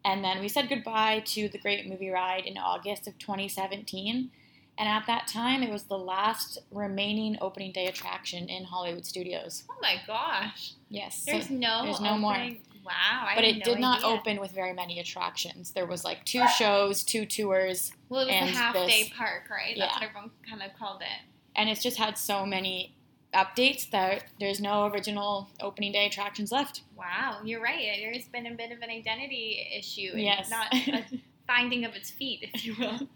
And 0.04 0.22
then 0.22 0.40
we 0.40 0.48
said 0.48 0.68
goodbye 0.68 1.22
to 1.26 1.48
the 1.48 1.58
Great 1.58 1.88
Movie 1.88 2.10
Ride 2.10 2.44
in 2.46 2.56
August 2.58 3.08
of 3.08 3.18
2017. 3.18 4.30
And 4.78 4.88
at 4.88 5.04
that 5.06 5.26
time, 5.26 5.62
it 5.62 5.70
was 5.72 5.84
the 5.84 5.98
last 5.98 6.58
remaining 6.70 7.38
opening 7.40 7.72
day 7.72 7.86
attraction 7.86 8.48
in 8.48 8.64
Hollywood 8.64 9.06
studios. 9.06 9.64
Oh 9.70 9.74
my 9.80 9.96
gosh. 10.06 10.74
Yes. 10.90 11.22
so- 11.24 11.32
There's 11.32 11.50
no. 11.50 11.82
there's 11.84 12.00
no 12.00 12.18
more. 12.18 12.34
opening- 12.34 12.60
Wow. 12.86 13.28
But 13.34 13.44
it 13.44 13.58
no 13.58 13.64
did 13.64 13.80
not 13.80 13.98
idea. 14.04 14.08
open 14.16 14.40
with 14.40 14.52
very 14.52 14.72
many 14.72 14.98
attractions. 15.00 15.72
There 15.72 15.86
was 15.86 16.04
like 16.04 16.24
two 16.24 16.46
shows, 16.56 17.02
two 17.02 17.26
tours, 17.26 17.92
Well, 18.08 18.20
it 18.22 18.26
was 18.26 18.34
and 18.34 18.48
the 18.48 18.52
half 18.52 18.74
day 18.74 19.12
park, 19.16 19.44
right? 19.50 19.76
yeah. 19.76 19.86
That's 19.86 19.94
what 19.96 20.02
everyone 20.04 20.30
kind 20.48 20.62
of 20.62 20.78
called 20.78 21.02
it. 21.02 21.22
and 21.56 21.68
it's 21.68 21.82
just 21.82 21.96
had 21.98 22.16
so 22.16 22.46
many 22.46 22.94
updates 23.34 23.90
that 23.90 24.24
there's 24.40 24.60
no 24.60 24.86
original 24.86 25.48
opening 25.60 25.92
day 25.92 26.06
attractions 26.06 26.52
left. 26.52 26.82
Wow, 26.96 27.40
you're 27.44 27.60
right. 27.60 27.98
There's 28.00 28.26
been 28.28 28.46
a 28.46 28.54
bit 28.54 28.70
of 28.72 28.78
an 28.80 28.88
identity 28.90 29.66
issue. 29.76 30.10
And 30.12 30.20
Yes. 30.22 30.48
Not 30.48 30.68
a 30.74 31.04
finding 31.46 31.84
of 31.84 31.94
its 31.94 32.10
feet, 32.10 32.48
if 32.54 32.64
you 32.64 32.74
will. 32.78 33.08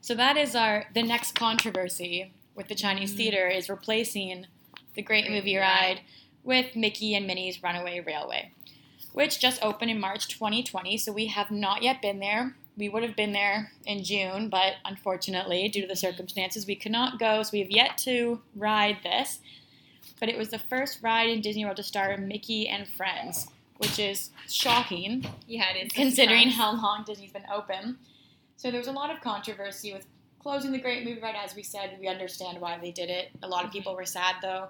So 0.00 0.14
that 0.14 0.36
is 0.36 0.54
our 0.56 0.86
the 0.94 1.02
next 1.02 1.34
controversy 1.34 2.32
with 2.54 2.68
the 2.68 2.74
Chinese 2.74 3.12
Mm. 3.12 3.16
theater 3.18 3.46
is 3.48 3.68
replacing 3.68 4.46
the 4.94 5.02
Great 5.02 5.26
Great 5.26 5.30
Movie 5.36 5.56
Ride. 5.56 5.68
Ride 5.96 6.00
with 6.42 6.74
Mickey 6.74 7.14
and 7.14 7.26
Minnie's 7.26 7.62
Runaway 7.62 8.00
Railway, 8.00 8.52
which 9.12 9.40
just 9.40 9.62
opened 9.62 9.90
in 9.90 10.00
March 10.00 10.28
2020. 10.28 10.96
So 10.98 11.12
we 11.12 11.26
have 11.26 11.50
not 11.50 11.82
yet 11.82 12.02
been 12.02 12.20
there. 12.20 12.54
We 12.76 12.88
would 12.88 13.02
have 13.02 13.16
been 13.16 13.32
there 13.32 13.72
in 13.84 14.04
June, 14.04 14.48
but 14.48 14.74
unfortunately, 14.84 15.68
due 15.68 15.82
to 15.82 15.86
the 15.86 15.96
circumstances, 15.96 16.66
we 16.66 16.76
could 16.76 16.92
not 16.92 17.18
go. 17.18 17.42
So 17.42 17.50
we 17.52 17.60
have 17.60 17.70
yet 17.70 17.98
to 17.98 18.40
ride 18.54 18.98
this. 19.02 19.40
But 20.18 20.28
it 20.28 20.38
was 20.38 20.50
the 20.50 20.58
first 20.58 21.02
ride 21.02 21.28
in 21.28 21.40
Disney 21.40 21.64
World 21.64 21.76
to 21.78 21.82
star 21.82 22.16
Mickey 22.16 22.68
and 22.68 22.86
Friends, 22.88 23.48
which 23.78 23.98
is 23.98 24.30
shocking 24.48 25.26
Yeah, 25.46 25.70
it 25.74 25.86
is. 25.86 25.92
considering 25.92 26.50
how 26.50 26.72
long 26.72 27.04
Disney's 27.04 27.32
been 27.32 27.46
open. 27.52 27.98
So 28.56 28.70
there 28.70 28.78
was 28.78 28.88
a 28.88 28.92
lot 28.92 29.10
of 29.10 29.20
controversy 29.22 29.92
with 29.92 30.06
closing 30.38 30.72
the 30.72 30.78
Great 30.78 31.04
Movie 31.04 31.20
Ride. 31.20 31.36
As 31.42 31.54
we 31.54 31.62
said, 31.62 31.96
we 32.00 32.08
understand 32.08 32.60
why 32.60 32.78
they 32.78 32.90
did 32.90 33.08
it. 33.08 33.30
A 33.42 33.48
lot 33.48 33.64
of 33.64 33.70
mm-hmm. 33.70 33.78
people 33.78 33.94
were 33.94 34.04
sad 34.04 34.36
though, 34.42 34.68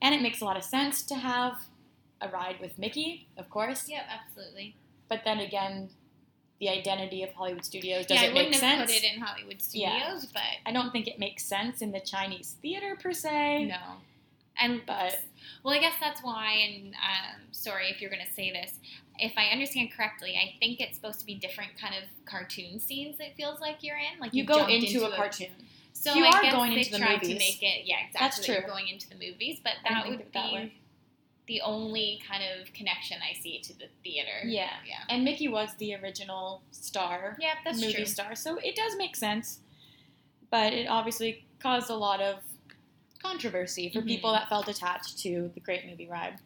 and 0.00 0.14
it 0.14 0.22
makes 0.22 0.40
a 0.40 0.44
lot 0.44 0.56
of 0.56 0.64
sense 0.64 1.02
to 1.04 1.16
have 1.16 1.54
a 2.22 2.28
ride 2.28 2.56
with 2.60 2.78
Mickey, 2.78 3.28
of 3.36 3.50
course. 3.50 3.88
Yep, 3.88 4.02
absolutely. 4.08 4.76
But 5.08 5.22
then 5.24 5.40
again, 5.40 5.90
the 6.60 6.68
identity 6.68 7.22
of 7.22 7.30
Hollywood 7.32 7.64
Studios 7.64 8.06
doesn't 8.06 8.22
yeah, 8.22 8.30
I 8.30 8.32
wouldn't 8.32 8.50
make 8.52 8.60
have 8.60 8.78
sense? 8.88 8.92
put 8.92 9.02
it 9.04 9.14
in 9.14 9.20
Hollywood 9.20 9.60
Yeah. 9.72 9.98
Studios, 10.12 10.26
but 10.32 10.42
I 10.64 10.72
don't 10.72 10.90
think 10.92 11.08
it 11.08 11.18
makes 11.18 11.44
sense 11.44 11.82
in 11.82 11.90
the 11.92 12.00
Chinese 12.00 12.56
theater 12.62 12.96
per 13.00 13.12
se. 13.12 13.66
no. 13.66 13.76
And 14.60 14.82
But 14.86 15.18
well, 15.64 15.74
I 15.74 15.78
guess 15.80 15.94
that's 16.00 16.22
why. 16.22 16.52
And 16.52 16.88
um, 16.94 17.40
sorry 17.52 17.88
if 17.90 18.00
you're 18.00 18.10
going 18.10 18.24
to 18.24 18.32
say 18.32 18.52
this. 18.52 18.78
If 19.18 19.32
I 19.36 19.46
understand 19.46 19.90
correctly, 19.96 20.36
I 20.36 20.58
think 20.60 20.78
it's 20.80 20.94
supposed 20.96 21.20
to 21.20 21.26
be 21.26 21.34
different 21.34 21.70
kind 21.80 21.94
of 21.94 22.04
cartoon 22.26 22.78
scenes. 22.78 23.16
It 23.18 23.34
feels 23.36 23.60
like 23.60 23.78
you're 23.82 23.96
in. 23.96 24.20
Like 24.20 24.34
you 24.34 24.38
you've 24.40 24.48
go 24.48 24.58
jumped 24.58 24.72
into, 24.72 25.04
a 25.06 25.16
cartoon. 25.16 25.48
So 25.94 26.14
You 26.14 26.24
I 26.24 26.28
are 26.28 26.42
guess 26.42 26.52
going 26.54 26.72
into 26.74 26.90
the 26.92 26.98
movies. 26.98 27.28
to 27.28 27.34
make 27.38 27.62
it. 27.62 27.86
Yeah, 27.86 27.96
exactly. 28.06 28.18
That's 28.20 28.38
that 28.40 28.48
You're 28.48 28.60
true. 28.62 28.70
going 28.70 28.88
into 28.88 29.08
the 29.08 29.14
movies, 29.16 29.58
but 29.64 29.72
that 29.88 30.06
would 30.08 30.18
that 30.32 30.32
be 30.50 30.54
way. 30.54 30.72
The 31.46 31.60
only 31.62 32.20
kind 32.28 32.42
of 32.44 32.72
connection 32.72 33.18
I 33.28 33.34
see 33.40 33.58
to 33.60 33.72
the 33.78 33.86
theater. 34.04 34.44
Yeah. 34.44 34.70
Yeah. 34.86 35.00
And 35.08 35.24
Mickey 35.24 35.48
was 35.48 35.74
the 35.78 35.94
original 35.96 36.62
star 36.70 37.36
Yeah, 37.40 37.54
that's 37.64 37.80
movie 37.80 37.94
true. 37.94 38.06
star, 38.06 38.34
so 38.34 38.56
it 38.58 38.76
does 38.76 38.96
make 38.96 39.16
sense. 39.16 39.60
But 40.50 40.72
it 40.72 40.86
obviously 40.86 41.44
caused 41.58 41.90
a 41.90 41.94
lot 41.94 42.20
of 42.20 42.36
controversy 43.22 43.88
for 43.88 44.00
Mhm. 44.02 44.06
people 44.06 44.32
that 44.32 44.48
felt 44.48 44.68
attached 44.68 45.18
to 45.20 45.50
the 45.54 45.60
Great 45.60 45.86
Movie 45.86 46.08
Ride. 46.08 46.38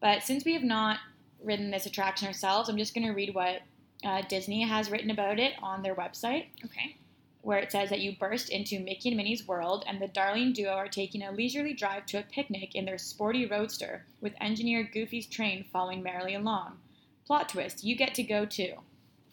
But 0.00 0.22
since 0.22 0.44
we 0.44 0.52
have 0.54 0.62
not 0.64 0.98
ridden 1.42 1.70
this 1.70 1.86
attraction 1.86 2.26
ourselves, 2.26 2.68
I'm 2.68 2.76
just 2.78 2.94
going 2.94 3.06
to 3.06 3.12
read 3.12 3.34
what 3.34 3.62
uh, 4.04 4.20
Disney 4.22 4.62
has 4.62 4.90
written 4.90 5.10
about 5.10 5.38
it 5.38 5.54
on 5.62 5.80
their 5.82 5.94
website, 5.94 6.46
Okay. 6.64 6.96
Where 7.42 7.58
it 7.58 7.72
says 7.72 7.90
that 7.90 8.00
you 8.00 8.16
burst 8.16 8.48
into 8.48 8.80
Mickey 8.80 9.08
and 9.08 9.16
Minnie's 9.16 9.46
world, 9.46 9.84
and 9.86 10.00
the 10.00 10.08
darling 10.08 10.52
duo 10.52 10.70
are 10.70 10.88
taking 10.88 11.22
a 11.22 11.32
leisurely 11.32 11.74
drive 11.74 12.06
to 12.06 12.18
a 12.18 12.22
picnic 12.22 12.74
in 12.74 12.84
their 12.84 12.98
sporty 12.98 13.46
roadster, 13.46 14.06
with 14.20 14.32
engineer 14.40 14.88
Goofy's 14.90 15.26
train 15.26 15.66
following 15.72 16.02
merrily 16.02 16.34
along. 16.34 16.78
Plot 17.26 17.48
twist: 17.48 17.82
you 17.82 17.96
get 17.96 18.14
to 18.14 18.22
go 18.22 18.46
too. 18.46 18.74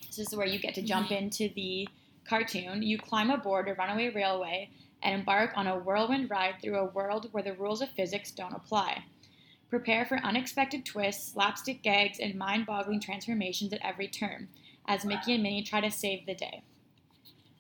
This 0.08 0.20
is 0.20 0.36
where 0.36 0.48
you 0.48 0.58
get 0.60 0.74
to 0.76 0.82
jump 0.82 1.12
into 1.22 1.50
the 1.56 1.88
cartoon. 2.26 2.82
You 2.82 2.98
climb 2.98 3.30
aboard 3.30 3.70
a 3.70 3.76
runaway 3.76 4.10
railway 4.10 4.70
and 5.02 5.14
embark 5.14 5.52
on 5.56 5.68
a 5.68 5.78
whirlwind 5.78 6.30
ride 6.30 6.56
through 6.62 6.78
a 6.78 6.86
world 6.86 7.30
where 7.32 7.44
the 7.44 7.54
rules 7.54 7.82
of 7.82 7.90
physics 7.90 8.32
don't 8.32 8.56
apply. 8.56 9.04
Prepare 9.70 10.06
for 10.06 10.18
unexpected 10.18 10.84
twists, 10.84 11.32
slapstick 11.32 11.84
gags, 11.84 12.20
and 12.20 12.36
mind 12.36 12.66
boggling 12.66 13.00
transformations 13.00 13.72
at 13.72 13.86
every 13.86 14.08
turn 14.08 14.50
as 14.88 15.06
Mickey 15.06 15.34
and 15.34 15.44
Minnie 15.44 15.62
try 15.62 15.80
to 15.80 15.92
save 15.92 16.26
the 16.26 16.34
day. 16.34 16.64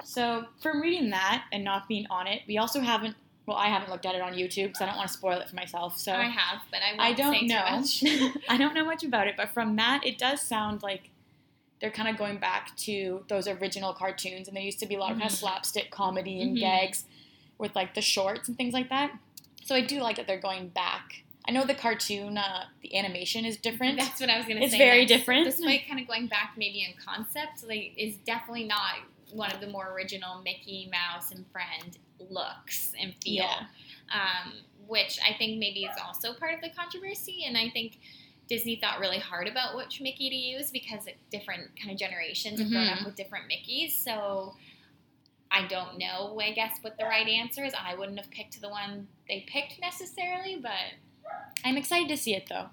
So, 0.03 0.45
from 0.61 0.81
reading 0.81 1.09
that 1.11 1.45
and 1.51 1.63
not 1.63 1.87
being 1.87 2.05
on 2.09 2.27
it, 2.27 2.41
we 2.47 2.57
also 2.57 2.79
haven't, 2.79 3.15
well, 3.45 3.57
I 3.57 3.67
haven't 3.67 3.89
looked 3.89 4.05
at 4.05 4.15
it 4.15 4.21
on 4.21 4.33
YouTube 4.33 4.67
because 4.67 4.81
I 4.81 4.85
don't 4.85 4.95
want 4.97 5.07
to 5.07 5.13
spoil 5.13 5.39
it 5.39 5.49
for 5.49 5.55
myself. 5.55 5.97
So, 5.97 6.13
I 6.13 6.25
have, 6.25 6.61
but 6.71 6.79
I 6.81 6.91
won't 6.91 7.01
I 7.01 7.13
don't 7.13 7.93
say 8.03 8.21
know. 8.21 8.31
I 8.49 8.57
don't 8.57 8.73
know 8.73 8.85
much 8.85 9.03
about 9.03 9.27
it, 9.27 9.35
but 9.37 9.49
from 9.53 9.75
that, 9.75 10.05
it 10.05 10.17
does 10.17 10.41
sound 10.41 10.81
like 10.83 11.09
they're 11.81 11.91
kind 11.91 12.09
of 12.09 12.17
going 12.17 12.37
back 12.37 12.75
to 12.77 13.23
those 13.29 13.47
original 13.47 13.93
cartoons, 13.93 14.47
and 14.47 14.55
there 14.57 14.63
used 14.63 14.79
to 14.79 14.85
be 14.85 14.95
a 14.95 14.99
lot 14.99 15.11
of 15.11 15.17
kind 15.19 15.29
of 15.31 15.37
slapstick 15.37 15.91
comedy 15.91 16.41
and 16.41 16.57
Mhm. 16.57 16.59
gags 16.59 17.05
with 17.57 17.75
like 17.75 17.93
the 17.95 18.01
shorts 18.01 18.47
and 18.47 18.57
things 18.57 18.73
like 18.73 18.89
that. 18.89 19.11
So 19.63 19.75
I 19.75 19.81
do 19.81 19.99
like 20.01 20.15
that 20.17 20.27
they're 20.27 20.39
going 20.39 20.69
back. 20.69 21.23
I 21.47 21.51
know 21.51 21.63
the 21.65 21.73
cartoon, 21.75 22.37
uh, 22.37 22.65
the 22.81 22.95
animation 22.97 23.43
is 23.45 23.57
different. 23.57 23.97
That's 23.99 24.19
what 24.19 24.29
I 24.29 24.37
was 24.37 24.45
going 24.45 24.57
to 24.57 24.63
It's 24.63 24.73
say. 24.73 24.77
It's 24.77 24.83
very 24.83 24.99
next. 25.01 25.11
different. 25.11 25.45
Despite 25.45 25.87
kind 25.87 25.99
of 25.99 26.07
going 26.07 26.27
back 26.27 26.53
maybe 26.57 26.83
in 26.83 26.93
concept, 27.03 27.63
like 27.67 27.93
is 27.97 28.15
definitely 28.17 28.65
not 28.65 28.95
one 29.31 29.51
of 29.51 29.61
the 29.61 29.67
more 29.67 29.91
original 29.93 30.41
Mickey 30.43 30.89
Mouse 30.91 31.31
and 31.31 31.45
Friend 31.51 31.97
looks 32.29 32.93
and 32.99 33.13
feel. 33.23 33.45
Yeah. 33.45 33.65
Um, 34.11 34.53
which 34.87 35.19
I 35.23 35.37
think 35.37 35.59
maybe 35.59 35.83
is 35.83 35.95
also 36.03 36.33
part 36.33 36.55
of 36.55 36.61
the 36.61 36.69
controversy, 36.69 37.43
and 37.45 37.55
I 37.55 37.69
think 37.69 37.99
Disney 38.47 38.77
thought 38.77 38.99
really 38.99 39.19
hard 39.19 39.47
about 39.47 39.77
which 39.77 40.01
Mickey 40.01 40.29
to 40.29 40.35
use 40.35 40.71
because 40.71 41.01
different 41.31 41.69
kind 41.79 41.91
of 41.91 41.97
generations 41.99 42.59
have 42.59 42.71
grown 42.71 42.87
up 42.87 43.05
with 43.05 43.15
different 43.15 43.45
Mickeys. 43.45 43.91
So 43.91 44.55
I 45.51 45.67
don't 45.67 45.99
know. 45.99 46.39
I 46.41 46.51
guess 46.51 46.79
what 46.81 46.97
the 46.97 47.05
right 47.05 47.27
answer 47.27 47.63
is. 47.63 47.73
I 47.79 47.93
wouldn't 47.95 48.19
have 48.19 48.31
picked 48.31 48.59
the 48.59 48.69
one 48.69 49.07
they 49.27 49.45
picked 49.47 49.79
necessarily, 49.79 50.57
but 50.59 50.71
I'm 51.63 51.77
excited 51.77 52.07
to 52.09 52.17
see 52.17 52.33
it 52.33 52.47
though. 52.49 52.69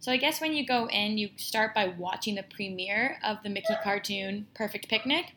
So 0.00 0.10
I 0.12 0.16
guess 0.16 0.40
when 0.40 0.52
you 0.52 0.66
go 0.66 0.88
in, 0.88 1.18
you 1.18 1.30
start 1.36 1.74
by 1.74 1.88
watching 1.88 2.34
the 2.34 2.42
premiere 2.42 3.18
of 3.24 3.38
the 3.44 3.48
Mickey 3.48 3.74
cartoon 3.82 4.46
Perfect 4.54 4.88
Picnic, 4.88 5.34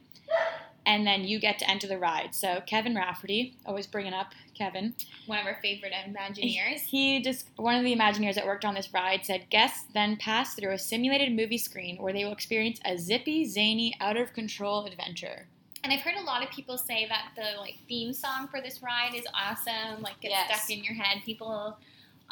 and 0.90 1.06
then 1.06 1.24
you 1.24 1.40
get 1.40 1.60
to 1.60 1.70
enter 1.70 1.86
the 1.86 2.00
ride. 2.00 2.34
So 2.34 2.64
Kevin 2.66 2.96
Rafferty, 2.96 3.54
always 3.64 3.86
bringing 3.86 4.12
up 4.14 4.34
Kevin, 4.58 4.96
one 5.28 5.38
of 5.38 5.46
our 5.46 5.60
favorite 5.62 5.94
Imagineers. 5.94 6.80
he 6.82 7.22
just 7.22 7.48
one 7.58 7.76
of 7.76 7.84
the 7.84 7.96
Imagineers 7.96 8.34
that 8.34 8.46
worked 8.48 8.66
on 8.66 8.74
this 8.74 8.92
ride 8.92 9.24
said 9.24 9.50
guests 9.52 9.86
then 9.94 10.18
pass 10.18 10.56
through 10.56 10.72
a 10.74 10.80
simulated 10.80 11.32
movie 11.32 11.60
screen 11.60 11.96
where 12.02 12.12
they 12.12 12.26
will 12.26 12.32
experience 12.32 12.80
a 12.86 12.98
zippy, 12.98 13.46
zany, 13.46 13.96
out 14.02 14.18
of 14.18 14.34
control 14.34 14.86
adventure. 14.88 15.46
And 15.84 15.94
I've 15.94 16.02
heard 16.02 16.16
a 16.16 16.24
lot 16.24 16.44
of 16.44 16.50
people 16.50 16.78
say 16.78 17.06
that 17.08 17.30
the 17.36 17.60
like 17.60 17.78
theme 17.88 18.12
song 18.12 18.48
for 18.50 18.60
this 18.60 18.82
ride 18.82 19.14
is 19.14 19.26
awesome. 19.34 20.02
Like 20.02 20.20
gets 20.22 20.34
Yes. 20.34 20.64
stuck 20.64 20.76
in 20.76 20.84
your 20.84 20.96
head. 20.96 21.22
People 21.24 21.78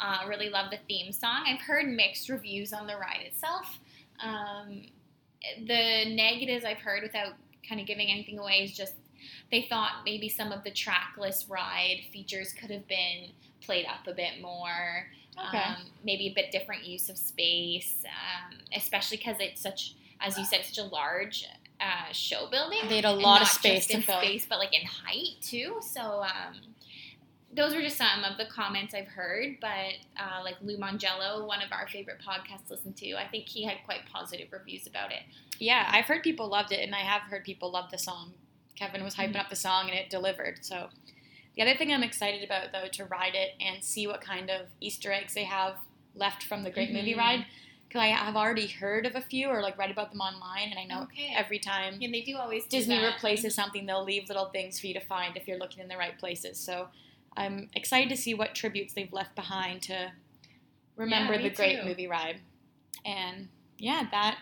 uh, 0.00 0.18
really 0.28 0.50
love 0.50 0.72
the 0.72 0.78
theme 0.88 1.12
song. 1.12 1.44
I've 1.46 1.60
heard 1.60 1.86
mixed 1.86 2.28
reviews 2.28 2.72
on 2.72 2.88
the 2.88 2.96
ride 2.96 3.22
itself. 3.24 3.78
Um, 4.20 4.82
the 5.66 6.04
negatives 6.14 6.64
I've 6.64 6.78
heard, 6.78 7.04
without 7.04 7.34
kind 7.68 7.80
of 7.80 7.86
giving 7.86 8.10
anything 8.10 8.38
away, 8.38 8.64
is 8.64 8.76
just 8.76 8.94
they 9.50 9.62
thought 9.68 10.02
maybe 10.04 10.28
some 10.28 10.52
of 10.52 10.64
the 10.64 10.70
trackless 10.70 11.46
ride 11.48 12.00
features 12.12 12.52
could 12.52 12.70
have 12.70 12.86
been 12.88 13.30
played 13.60 13.86
up 13.86 14.06
a 14.06 14.14
bit 14.14 14.40
more. 14.40 15.06
Okay. 15.48 15.58
Um, 15.58 15.76
maybe 16.04 16.26
a 16.26 16.34
bit 16.34 16.50
different 16.50 16.84
use 16.84 17.08
of 17.08 17.16
space, 17.16 18.04
um, 18.04 18.58
especially 18.74 19.18
because 19.18 19.36
it's 19.38 19.60
such, 19.60 19.94
as 20.20 20.36
you 20.36 20.44
said, 20.44 20.64
such 20.64 20.78
a 20.78 20.88
large 20.88 21.46
uh, 21.80 22.12
show 22.12 22.48
building. 22.50 22.80
They 22.88 22.96
had 22.96 23.04
a 23.04 23.12
lot 23.12 23.42
of 23.42 23.48
space 23.48 23.86
to 23.86 23.94
in 23.94 24.02
fill. 24.02 24.18
space, 24.18 24.46
but 24.48 24.58
like 24.58 24.74
in 24.74 24.86
height 24.86 25.36
too. 25.40 25.76
So 25.80 26.22
um, 26.22 26.56
those 27.58 27.74
were 27.74 27.82
just 27.82 27.96
some 27.98 28.22
of 28.24 28.38
the 28.38 28.46
comments 28.46 28.94
I've 28.94 29.08
heard. 29.08 29.56
But 29.60 29.94
uh, 30.16 30.42
like 30.44 30.54
Lou 30.62 30.78
Mongello, 30.78 31.46
one 31.46 31.60
of 31.60 31.72
our 31.72 31.88
favorite 31.88 32.18
podcasts, 32.24 32.66
to 32.68 32.74
listen 32.74 32.92
to. 32.94 33.14
I 33.14 33.26
think 33.26 33.48
he 33.48 33.64
had 33.64 33.78
quite 33.84 34.06
positive 34.10 34.48
reviews 34.52 34.86
about 34.86 35.10
it. 35.10 35.22
Yeah, 35.58 35.88
I've 35.92 36.04
heard 36.06 36.22
people 36.22 36.48
loved 36.48 36.70
it, 36.72 36.80
and 36.84 36.94
I 36.94 37.00
have 37.00 37.22
heard 37.22 37.44
people 37.44 37.70
love 37.70 37.90
the 37.90 37.98
song. 37.98 38.32
Kevin 38.76 39.02
was 39.02 39.16
hyping 39.16 39.32
Mhm. 39.34 39.40
up 39.40 39.50
the 39.50 39.56
song, 39.56 39.90
and 39.90 39.98
it 39.98 40.08
delivered. 40.08 40.64
So, 40.64 40.88
the 41.56 41.62
other 41.62 41.76
thing 41.76 41.92
I'm 41.92 42.04
excited 42.04 42.44
about, 42.44 42.70
though, 42.70 42.86
to 42.92 43.04
ride 43.06 43.34
it 43.34 43.56
and 43.60 43.82
see 43.82 44.06
what 44.06 44.20
kind 44.20 44.48
of 44.50 44.68
Easter 44.80 45.12
eggs 45.12 45.34
they 45.34 45.42
have 45.44 45.78
left 46.14 46.44
from 46.44 46.62
the 46.62 46.70
Great 46.70 46.92
Movie 46.92 47.14
Mhm. 47.14 47.18
Ride, 47.18 47.46
because 47.88 48.02
I 48.02 48.06
have 48.08 48.36
already 48.36 48.68
heard 48.68 49.04
of 49.04 49.16
a 49.16 49.20
few 49.20 49.48
or 49.48 49.60
like 49.62 49.76
read 49.76 49.90
about 49.90 50.12
them 50.12 50.20
online, 50.20 50.70
and 50.70 50.78
I 50.78 50.84
know 50.84 51.02
Okay. 51.02 51.34
every 51.34 51.58
time 51.58 52.00
Yeah, 52.00 52.08
they 52.12 52.20
do 52.20 52.36
always 52.36 52.62
do 52.66 52.76
Disney 52.78 52.98
that. 52.98 53.14
replaces 53.14 53.52
something, 53.56 53.84
they'll 53.84 54.04
leave 54.04 54.28
little 54.28 54.46
things 54.50 54.78
for 54.78 54.86
you 54.86 54.94
to 54.94 55.00
find 55.00 55.36
if 55.36 55.48
you're 55.48 55.58
looking 55.58 55.82
in 55.82 55.88
the 55.88 55.96
right 55.96 56.16
places. 56.16 56.60
So, 56.60 56.88
I'm 57.36 57.68
excited 57.74 58.08
to 58.10 58.16
see 58.16 58.34
what 58.34 58.54
tributes 58.54 58.94
they've 58.94 59.12
left 59.12 59.34
behind 59.34 59.82
to 59.82 60.12
remember 60.96 61.34
Yeah, 61.34 61.42
the 61.42 61.50
Great 61.50 61.80
too. 61.80 61.86
Movie 61.86 62.06
Ride. 62.06 62.40
And 63.04 63.48
yeah, 63.78 64.06
that 64.10 64.38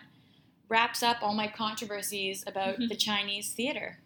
wraps 0.69 1.03
up 1.03 1.17
all 1.21 1.33
my 1.33 1.47
controversies 1.47 2.43
about 2.47 2.75
mm-hmm. 2.75 2.87
the 2.87 2.95
Chinese 2.95 3.51
theater. 3.51 3.99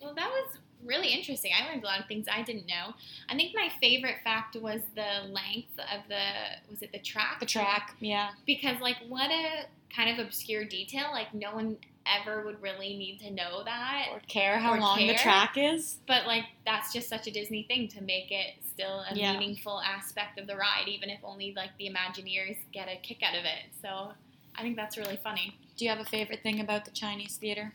Well, 0.00 0.14
that 0.14 0.30
was 0.30 0.58
really 0.84 1.08
interesting. 1.08 1.52
I 1.58 1.66
learned 1.66 1.82
a 1.82 1.86
lot 1.86 2.00
of 2.00 2.06
things 2.06 2.26
I 2.30 2.42
didn't 2.42 2.66
know. 2.66 2.94
I 3.28 3.34
think 3.34 3.54
my 3.54 3.68
favorite 3.80 4.16
fact 4.22 4.56
was 4.56 4.82
the 4.94 5.26
length 5.28 5.78
of 5.78 6.02
the 6.08 6.70
was 6.70 6.82
it 6.82 6.92
the 6.92 6.98
track? 6.98 7.40
The 7.40 7.46
track, 7.46 7.96
yeah. 8.00 8.30
Because 8.46 8.80
like 8.80 8.96
what 9.08 9.30
a 9.30 9.66
kind 9.94 10.10
of 10.10 10.24
obscure 10.24 10.64
detail. 10.64 11.08
Like 11.12 11.32
no 11.34 11.54
one 11.54 11.76
ever 12.06 12.44
would 12.44 12.60
really 12.62 12.96
need 12.96 13.18
to 13.20 13.30
know 13.30 13.62
that. 13.64 14.08
Or 14.12 14.20
care 14.28 14.58
how 14.58 14.74
Or 14.74 14.80
long 14.80 14.98
the 14.98 15.14
track 15.14 15.56
is. 15.56 15.98
But 16.06 16.26
like 16.26 16.44
that's 16.66 16.92
just 16.92 17.08
such 17.08 17.26
a 17.26 17.30
Disney 17.30 17.64
thing 17.64 17.88
to 17.88 18.02
make 18.02 18.30
it 18.30 18.54
still 18.72 19.04
a 19.10 19.14
Yeah. 19.14 19.32
meaningful 19.32 19.80
aspect 19.80 20.38
of 20.38 20.46
the 20.46 20.56
ride, 20.56 20.88
even 20.88 21.08
if 21.10 21.20
only 21.24 21.52
like 21.56 21.70
the 21.78 21.88
Imagineers 21.88 22.58
get 22.72 22.88
a 22.88 22.96
kick 22.96 23.22
out 23.22 23.34
of 23.34 23.44
it. 23.44 23.72
So 23.80 24.12
I 24.56 24.62
think 24.62 24.76
that's 24.76 24.96
really 24.96 25.16
funny. 25.16 25.56
Do 25.76 25.84
you 25.84 25.90
have 25.90 26.00
a 26.00 26.04
favorite 26.04 26.42
thing 26.42 26.60
about 26.60 26.84
the 26.84 26.90
Chinese 26.90 27.36
theater? 27.36 27.72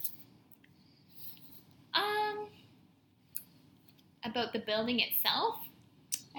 Um, 1.93 2.47
about 4.23 4.53
the 4.53 4.59
building 4.59 4.99
itself. 4.99 5.55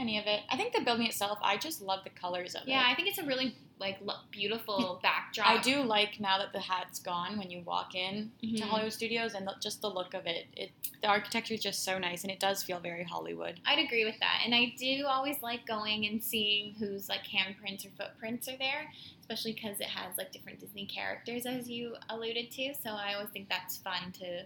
Any 0.00 0.18
of 0.18 0.26
it. 0.26 0.40
I 0.50 0.56
think 0.56 0.72
the 0.74 0.80
building 0.80 1.06
itself, 1.06 1.38
I 1.42 1.56
just 1.56 1.80
love 1.82 2.00
the 2.04 2.10
colors 2.10 2.54
of 2.54 2.62
Yeah, 2.66 2.80
it. 2.80 2.82
Yeah, 2.86 2.92
I 2.92 2.94
think 2.96 3.08
it's 3.08 3.18
a 3.18 3.24
really 3.26 3.54
like 3.78 3.98
lo- 4.02 4.14
beautiful 4.30 4.98
backdrop. 5.02 5.48
I 5.48 5.60
do 5.62 5.82
like 5.82 6.20
now 6.20 6.36
that 6.38 6.52
the 6.52 6.60
hat's 6.60 6.98
gone 6.98 7.38
when 7.38 7.50
you 7.50 7.60
walk 7.62 7.94
in 7.94 8.30
Mhm. 8.42 8.58
to 8.58 8.64
Hollywood 8.66 8.92
Studios 8.92 9.32
and 9.34 9.46
the, 9.46 9.54
just 9.62 9.80
the 9.80 9.88
look 9.88 10.12
of 10.14 10.26
it. 10.26 10.46
It 10.56 10.70
the 11.00 11.06
architecture 11.08 11.54
is 11.54 11.62
just 11.62 11.82
so 11.82 11.98
nice 11.98 12.24
and 12.24 12.30
it 12.30 12.38
does 12.40 12.62
feel 12.62 12.78
very 12.78 13.04
Hollywood. 13.04 13.58
I'd 13.64 13.78
agree 13.78 14.04
with 14.04 14.18
that. 14.20 14.42
And 14.44 14.54
I 14.54 14.74
do 14.78 15.06
always 15.06 15.40
like 15.40 15.66
going 15.66 16.04
and 16.06 16.22
seeing 16.22 16.74
whose 16.74 17.08
like 17.08 17.22
handprints 17.26 17.86
or 17.86 17.90
footprints 17.96 18.48
are 18.48 18.58
there, 18.58 18.90
especially 19.20 19.54
because 19.54 19.80
it 19.80 19.86
has 19.86 20.14
like 20.18 20.30
different 20.30 20.60
Disney 20.60 20.84
characters 20.84 21.46
as 21.46 21.70
you 21.70 21.96
alluded 22.10 22.50
to. 22.50 22.74
So 22.74 22.90
I 22.90 23.14
always 23.14 23.30
think 23.30 23.48
that's 23.48 23.78
fun 23.78 24.12
to 24.20 24.44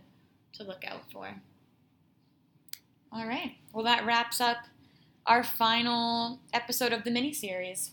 to 0.52 0.62
look 0.62 0.84
out 0.86 1.10
for. 1.10 1.34
All 3.12 3.26
right. 3.26 3.56
Well, 3.72 3.84
that 3.84 4.04
wraps 4.06 4.40
up 4.40 4.58
our 5.26 5.42
final 5.42 6.38
episode 6.52 6.92
of 6.92 7.02
the 7.02 7.10
mini 7.10 7.32
series. 7.32 7.92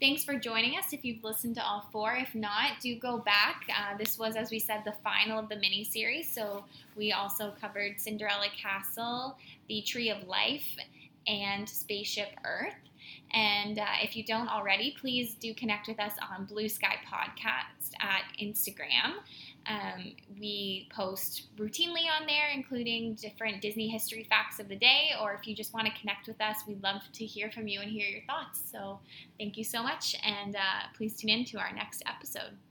Thanks 0.00 0.24
for 0.24 0.36
joining 0.36 0.76
us 0.76 0.92
if 0.92 1.04
you've 1.04 1.22
listened 1.22 1.54
to 1.54 1.64
all 1.64 1.88
four. 1.92 2.14
If 2.14 2.34
not, 2.34 2.80
do 2.80 2.98
go 2.98 3.18
back. 3.18 3.62
Uh, 3.68 3.96
this 3.96 4.18
was, 4.18 4.34
as 4.34 4.50
we 4.50 4.58
said, 4.58 4.82
the 4.84 4.94
final 5.04 5.38
of 5.38 5.48
the 5.48 5.54
mini 5.56 5.84
series. 5.84 6.28
So 6.28 6.64
we 6.96 7.12
also 7.12 7.52
covered 7.60 8.00
Cinderella 8.00 8.48
Castle, 8.60 9.38
The 9.68 9.82
Tree 9.82 10.10
of 10.10 10.26
Life, 10.26 10.66
and 11.28 11.68
Spaceship 11.68 12.30
Earth. 12.44 12.74
And 13.32 13.78
uh, 13.78 13.86
if 14.02 14.16
you 14.16 14.24
don't 14.24 14.48
already, 14.48 14.96
please 15.00 15.34
do 15.34 15.54
connect 15.54 15.86
with 15.86 16.00
us 16.00 16.12
on 16.36 16.44
Blue 16.44 16.68
Sky 16.68 16.96
Podcast 17.08 17.92
at 18.00 18.22
Instagram. 18.42 19.14
Um, 19.66 20.12
we 20.38 20.88
post 20.94 21.48
routinely 21.56 22.06
on 22.20 22.26
there, 22.26 22.50
including 22.54 23.14
different 23.14 23.62
Disney 23.62 23.88
history 23.88 24.24
facts 24.24 24.60
of 24.60 24.68
the 24.68 24.76
day. 24.76 25.10
Or 25.22 25.34
if 25.34 25.46
you 25.46 25.54
just 25.54 25.72
want 25.72 25.86
to 25.86 25.92
connect 26.00 26.26
with 26.26 26.40
us, 26.40 26.58
we'd 26.66 26.82
love 26.82 27.02
to 27.12 27.24
hear 27.24 27.50
from 27.50 27.68
you 27.68 27.80
and 27.80 27.90
hear 27.90 28.06
your 28.06 28.22
thoughts. 28.26 28.60
So 28.70 29.00
thank 29.38 29.56
you 29.56 29.64
so 29.64 29.82
much, 29.82 30.16
and 30.24 30.56
uh, 30.56 30.88
please 30.96 31.16
tune 31.16 31.30
in 31.30 31.44
to 31.46 31.58
our 31.58 31.72
next 31.72 32.02
episode. 32.06 32.56